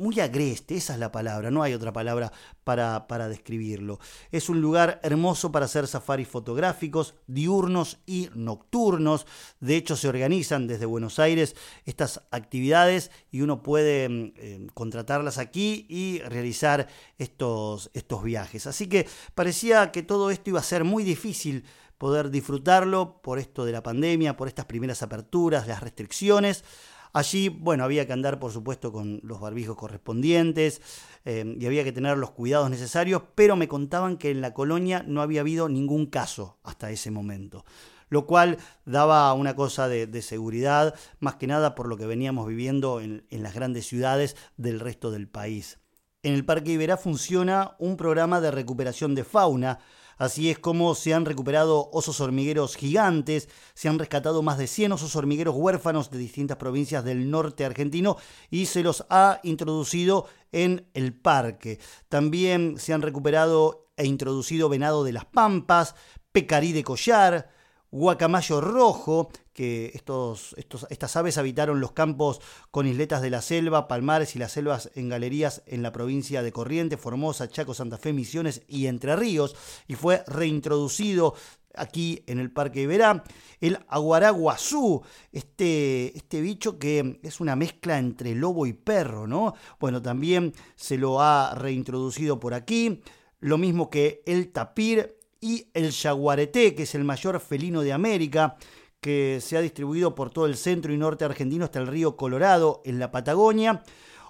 muy 0.00 0.18
agreste, 0.18 0.76
esa 0.76 0.94
es 0.94 0.98
la 0.98 1.12
palabra, 1.12 1.50
no 1.50 1.62
hay 1.62 1.74
otra 1.74 1.92
palabra 1.92 2.32
para, 2.64 3.06
para, 3.06 3.28
describirlo. 3.28 4.00
Es 4.32 4.48
un 4.48 4.60
lugar 4.60 4.98
hermoso 5.02 5.52
para 5.52 5.66
hacer 5.66 5.86
safaris 5.86 6.26
fotográficos, 6.26 7.14
diurnos 7.26 7.98
y 8.06 8.30
nocturnos. 8.34 9.26
De 9.60 9.76
hecho, 9.76 9.96
se 9.96 10.08
organizan 10.08 10.66
desde 10.66 10.86
Buenos 10.86 11.18
Aires 11.18 11.54
estas 11.84 12.22
actividades 12.30 13.10
y 13.30 13.42
uno 13.42 13.62
puede 13.62 14.08
mm, 14.08 14.32
eh, 14.36 14.66
contratarlas 14.74 15.38
aquí 15.38 15.86
y 15.88 16.20
realizar 16.20 16.88
estos, 17.18 17.90
estos 17.92 18.24
viajes. 18.24 18.66
Así 18.66 18.88
que 18.88 19.06
parecía 19.34 19.92
que 19.92 20.02
todo 20.02 20.30
esto 20.30 20.50
iba 20.50 20.60
a 20.60 20.64
ser 20.64 20.84
muy 20.84 21.04
difícil 21.04 21.64
poder 21.98 22.30
disfrutarlo 22.30 23.20
por 23.20 23.38
esto 23.38 23.66
de 23.66 23.72
la 23.72 23.82
pandemia, 23.82 24.34
por 24.34 24.48
estas 24.48 24.64
primeras 24.64 25.02
aperturas, 25.02 25.68
las 25.68 25.82
restricciones. 25.82 26.64
Allí, 27.12 27.48
bueno, 27.48 27.84
había 27.84 28.06
que 28.06 28.12
andar, 28.12 28.38
por 28.38 28.52
supuesto, 28.52 28.92
con 28.92 29.20
los 29.22 29.40
barbijos 29.40 29.76
correspondientes 29.76 30.80
eh, 31.24 31.56
y 31.58 31.66
había 31.66 31.84
que 31.84 31.92
tener 31.92 32.16
los 32.18 32.30
cuidados 32.30 32.70
necesarios, 32.70 33.22
pero 33.34 33.56
me 33.56 33.68
contaban 33.68 34.16
que 34.16 34.30
en 34.30 34.40
la 34.40 34.54
colonia 34.54 35.04
no 35.06 35.22
había 35.22 35.40
habido 35.40 35.68
ningún 35.68 36.06
caso 36.06 36.58
hasta 36.62 36.90
ese 36.90 37.10
momento 37.10 37.64
lo 38.10 38.26
cual 38.26 38.58
daba 38.84 39.32
una 39.34 39.54
cosa 39.54 39.88
de, 39.88 40.22
seguridad, 40.22 40.96
más 41.20 41.36
que 41.36 41.46
nada 41.46 41.76
por 41.76 41.86
lo 41.86 41.96
que 41.96 42.06
veníamos 42.06 42.48
viviendo 42.48 43.00
en, 43.00 43.24
en, 43.30 43.44
las 43.44 43.54
grandes 43.54 43.86
ciudades 43.86 44.36
del 44.56 44.80
resto 44.80 45.12
del 45.12 45.28
país. 45.28 45.78
En 46.22 46.34
el 46.34 46.44
Parque 46.44 46.72
Iberá 46.72 46.98
funciona 46.98 47.76
un 47.78 47.96
programa 47.96 48.42
de 48.42 48.50
recuperación 48.50 49.14
de 49.14 49.24
fauna, 49.24 49.78
Así 50.18 50.50
es 50.50 50.58
como 50.58 50.94
se 50.94 51.14
han 51.14 51.24
recuperado 51.24 51.88
osos 51.94 52.20
hormigueros 52.20 52.76
gigantes, 52.76 53.48
se 53.72 53.88
han 53.88 53.98
rescatado 53.98 54.42
más 54.42 54.58
de 54.58 54.66
100 54.66 54.92
osos 54.92 55.16
hormigueros 55.16 55.54
huérfanos 55.56 56.10
de 56.10 56.18
distintas 56.18 56.58
provincias 56.58 57.02
del 57.04 57.30
norte 57.30 57.64
argentino 57.64 58.18
y 58.50 58.66
se 58.66 58.82
los 58.82 59.06
ha 59.08 59.40
introducido 59.44 60.26
en 60.52 60.86
el 60.92 61.14
parque. 61.14 61.80
También 62.10 62.76
se 62.76 62.92
han 62.92 63.00
recuperado 63.00 63.90
e 63.96 64.04
introducido 64.04 64.68
venado 64.68 65.04
de 65.04 65.12
las 65.12 65.24
pampas, 65.24 65.94
pecarí 66.32 66.72
de 66.72 66.84
collar, 66.84 67.48
guacamayo 67.90 68.60
rojo, 68.60 69.30
que 69.52 69.90
estos, 69.94 70.54
estos, 70.56 70.86
estas 70.90 71.16
aves 71.16 71.36
habitaron 71.36 71.80
los 71.80 71.92
campos 71.92 72.40
con 72.70 72.86
isletas 72.86 73.20
de 73.20 73.30
la 73.30 73.42
selva, 73.42 73.88
palmares 73.88 74.36
y 74.36 74.38
las 74.38 74.52
selvas 74.52 74.90
en 74.94 75.08
galerías 75.08 75.62
en 75.66 75.82
la 75.82 75.92
provincia 75.92 76.42
de 76.42 76.52
Corrientes, 76.52 77.00
Formosa, 77.00 77.48
Chaco, 77.48 77.74
Santa 77.74 77.98
Fe, 77.98 78.12
Misiones 78.12 78.62
y 78.68 78.86
Entre 78.86 79.16
Ríos, 79.16 79.56
y 79.88 79.96
fue 79.96 80.24
reintroducido 80.26 81.34
aquí 81.74 82.24
en 82.26 82.38
el 82.38 82.50
Parque 82.50 82.82
Iberá, 82.82 83.24
el 83.60 83.78
aguaraguazú, 83.88 85.02
este, 85.32 86.16
este 86.16 86.40
bicho 86.40 86.78
que 86.78 87.20
es 87.22 87.40
una 87.40 87.56
mezcla 87.56 87.98
entre 87.98 88.34
lobo 88.34 88.66
y 88.66 88.72
perro, 88.72 89.26
¿no? 89.26 89.54
Bueno, 89.78 90.02
también 90.02 90.54
se 90.76 90.98
lo 90.98 91.20
ha 91.20 91.54
reintroducido 91.54 92.40
por 92.40 92.54
aquí, 92.54 93.02
lo 93.40 93.58
mismo 93.58 93.90
que 93.90 94.22
el 94.26 94.52
tapir 94.52 95.19
y 95.40 95.68
el 95.74 95.92
jaguareté, 95.92 96.74
que 96.74 96.82
es 96.82 96.94
el 96.94 97.04
mayor 97.04 97.40
felino 97.40 97.82
de 97.82 97.92
América, 97.92 98.56
que 99.00 99.38
se 99.40 99.56
ha 99.56 99.60
distribuido 99.60 100.14
por 100.14 100.30
todo 100.30 100.46
el 100.46 100.56
centro 100.56 100.92
y 100.92 100.98
norte 100.98 101.24
argentino 101.24 101.64
hasta 101.64 101.78
el 101.78 101.86
río 101.86 102.16
Colorado, 102.16 102.82
en 102.84 102.98
la 102.98 103.10
Patagonia. 103.10 103.82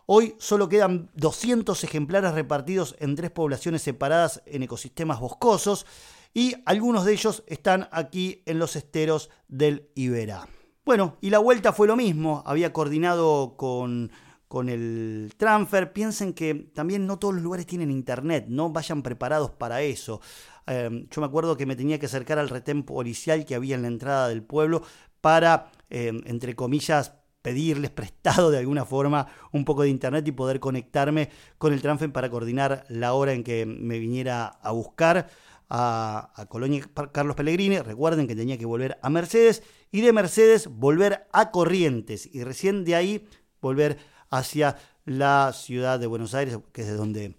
Hoy 0.07 0.35
solo 0.39 0.69
quedan 0.69 1.11
200 1.15 1.83
ejemplares 1.85 2.33
repartidos 2.33 2.97
en 2.99 3.17
tres 3.17 3.31
poblaciones 3.31 3.83
separadas 3.83 4.43
en 4.47 4.63
ecosistemas 4.63 5.21
boscosos 5.21 5.87
y 6.33 6.55
algunos 6.65 7.05
de 7.05 7.13
ellos 7.13 7.43
están 7.47 7.89
aquí 7.93 8.43
en 8.47 8.59
los 8.59 8.77
esteros 8.77 9.31
del 9.49 9.89
Iberá. 9.95 10.49
Bueno, 10.85 11.17
y 11.21 11.31
la 11.31 11.39
vuelta 11.39 11.73
fue 11.73 11.87
lo 11.87 11.97
mismo, 11.97 12.43
había 12.47 12.73
coordinado 12.73 13.57
con 13.57 14.11
con 14.51 14.69
el 14.69 15.33
transfer. 15.37 15.93
Piensen 15.93 16.33
que 16.33 16.57
también 16.75 17.07
no 17.07 17.21
todos 17.21 17.35
los 17.35 17.43
lugares 17.45 17.67
tienen 17.67 17.89
internet, 17.93 18.47
no 18.49 18.71
vayan 18.71 19.01
preparados 19.01 19.53
para 19.53 19.83
eso. 19.83 20.21
Em, 20.67 21.09
yo 21.11 21.21
me 21.21 21.27
acuerdo 21.27 21.57
que 21.57 21.67
me 21.67 21.77
tenía 21.77 21.99
que 21.99 22.07
acercar 22.07 22.39
al 22.39 22.49
retén 22.49 22.83
policial 22.83 23.45
que 23.45 23.55
había 23.55 23.75
en 23.75 23.83
la 23.83 23.89
entrada 23.89 24.29
del 24.29 24.43
pueblo 24.43 24.83
para, 25.21 25.71
em, 25.89 26.23
entre 26.27 26.55
comillas, 26.55 27.15
pedirles 27.43 27.91
prestado 27.91 28.51
de 28.51 28.59
alguna 28.59 28.85
forma 28.85 29.27
un 29.53 29.65
poco 29.65 29.83
de 29.83 29.89
internet 29.89 30.27
y 30.29 30.33
poder 30.33 30.61
conectarme 30.61 31.31
con 31.59 31.73
el 31.73 31.83
transfer 31.83 32.13
para 32.13 32.31
coordinar 32.31 32.85
la 32.89 33.15
hora 33.15 33.33
en 33.33 33.45
que 33.45 33.67
me 33.67 33.99
viniera 33.99 34.47
a 34.47 34.71
buscar. 34.73 35.29
a, 35.73 36.33
a 36.35 36.47
Colonia 36.47 36.83
Carlos 37.13 37.37
Pellegrini, 37.37 37.79
recuerden 37.79 38.27
que 38.27 38.35
tenía 38.35 38.59
que 38.59 38.67
volver 38.67 38.99
a 39.03 39.09
Mercedes 39.09 39.63
y 39.93 40.01
de 40.01 40.13
Mercedes 40.13 40.67
volver 40.67 41.29
a 41.33 41.53
Corrientes 41.53 42.29
y 42.33 42.43
recién 42.43 42.85
de 42.85 42.97
ahí 42.97 43.25
volver 43.61 43.97
hacia 44.31 44.77
la 45.05 45.53
ciudad 45.53 45.99
de 45.99 46.07
Buenos 46.07 46.35
Aires, 46.35 46.59
que 46.73 46.83
es 46.83 46.89
de 46.89 46.95
donde 46.95 47.37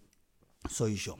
soy 0.69 0.95
yo. 0.95 1.17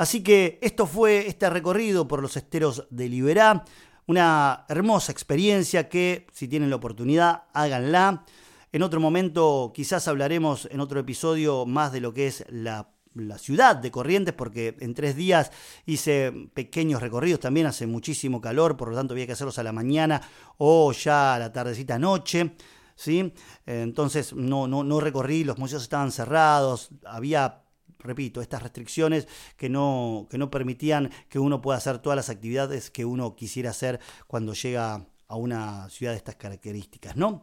Así 0.00 0.22
que 0.22 0.58
esto 0.62 0.86
fue 0.86 1.26
este 1.26 1.50
recorrido 1.50 2.08
por 2.08 2.22
los 2.22 2.34
esteros 2.34 2.86
de 2.88 3.06
Liberá, 3.06 3.66
una 4.06 4.64
hermosa 4.70 5.12
experiencia 5.12 5.90
que 5.90 6.26
si 6.32 6.48
tienen 6.48 6.70
la 6.70 6.76
oportunidad 6.76 7.42
háganla. 7.52 8.24
En 8.72 8.82
otro 8.82 8.98
momento 8.98 9.72
quizás 9.74 10.08
hablaremos 10.08 10.66
en 10.70 10.80
otro 10.80 11.00
episodio 11.00 11.66
más 11.66 11.92
de 11.92 12.00
lo 12.00 12.14
que 12.14 12.28
es 12.28 12.46
la, 12.48 12.88
ciudad 13.36 13.76
de 13.76 13.90
Corrientes, 13.90 14.32
porque 14.32 14.74
en 14.80 14.94
tres 14.94 15.16
días 15.16 15.52
hice 15.84 16.32
pequeños 16.54 17.02
recorridos, 17.02 17.40
también 17.40 17.66
hace 17.66 17.86
muchísimo 17.86 18.40
calor, 18.40 18.78
por 18.78 18.88
lo 18.88 18.96
tanto 18.96 19.12
había 19.12 19.26
que 19.26 19.32
hacerlos 19.32 19.58
a 19.58 19.62
la 19.62 19.72
mañana 19.72 20.22
o 20.56 20.92
ya 20.92 21.34
a 21.34 21.38
la 21.38 21.52
tardecita 21.52 21.98
noche. 21.98 22.54
¿sí? 22.94 23.34
Entonces 23.66 24.32
no, 24.32 24.66
no, 24.66 24.82
no 24.82 24.98
recorrí, 24.98 25.44
los 25.44 25.58
museos 25.58 25.82
estaban 25.82 26.10
cerrados, 26.10 26.88
había 27.04 27.64
repito, 28.02 28.40
estas 28.40 28.62
restricciones 28.62 29.28
que 29.56 29.68
no, 29.68 30.26
que 30.30 30.38
no 30.38 30.50
permitían 30.50 31.10
que 31.28 31.38
uno 31.38 31.60
pueda 31.60 31.78
hacer 31.78 31.98
todas 31.98 32.16
las 32.16 32.30
actividades 32.30 32.90
que 32.90 33.04
uno 33.04 33.36
quisiera 33.36 33.70
hacer 33.70 34.00
cuando 34.26 34.54
llega 34.54 35.06
a 35.28 35.36
una 35.36 35.88
ciudad 35.90 36.12
de 36.12 36.18
estas 36.18 36.34
características, 36.34 37.16
¿no? 37.16 37.42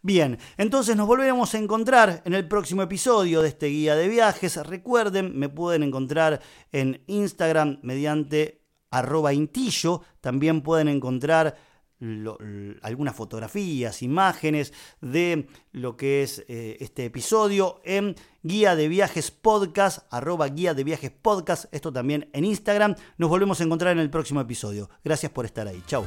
Bien, 0.00 0.38
entonces 0.56 0.96
nos 0.96 1.06
volveremos 1.06 1.54
a 1.54 1.58
encontrar 1.58 2.22
en 2.24 2.32
el 2.32 2.48
próximo 2.48 2.82
episodio 2.82 3.42
de 3.42 3.48
este 3.48 3.66
guía 3.66 3.96
de 3.96 4.08
viajes. 4.08 4.56
Recuerden, 4.66 5.38
me 5.38 5.48
pueden 5.48 5.82
encontrar 5.82 6.40
en 6.72 7.02
Instagram 7.06 7.80
mediante 7.82 8.62
arroba 8.90 9.32
intillo. 9.32 10.02
También 10.20 10.62
pueden 10.62 10.88
encontrar 10.88 11.56
algunas 12.82 13.14
fotografías, 13.14 14.02
imágenes 14.02 14.72
de 15.00 15.48
lo 15.72 15.96
que 15.96 16.22
es 16.22 16.44
eh, 16.48 16.76
este 16.80 17.04
episodio 17.04 17.80
en 17.84 18.14
guía 18.42 18.76
de 18.76 18.88
viajes 18.88 19.30
podcast, 19.30 20.06
arroba 20.10 20.46
guía 20.48 20.74
de 20.74 20.84
viajes 20.84 21.10
podcast, 21.10 21.66
esto 21.72 21.92
también 21.92 22.28
en 22.32 22.44
Instagram. 22.44 22.94
Nos 23.16 23.28
volvemos 23.28 23.60
a 23.60 23.64
encontrar 23.64 23.92
en 23.92 23.98
el 23.98 24.10
próximo 24.10 24.40
episodio. 24.40 24.88
Gracias 25.04 25.32
por 25.32 25.44
estar 25.44 25.66
ahí. 25.66 25.82
Chao. 25.86 26.06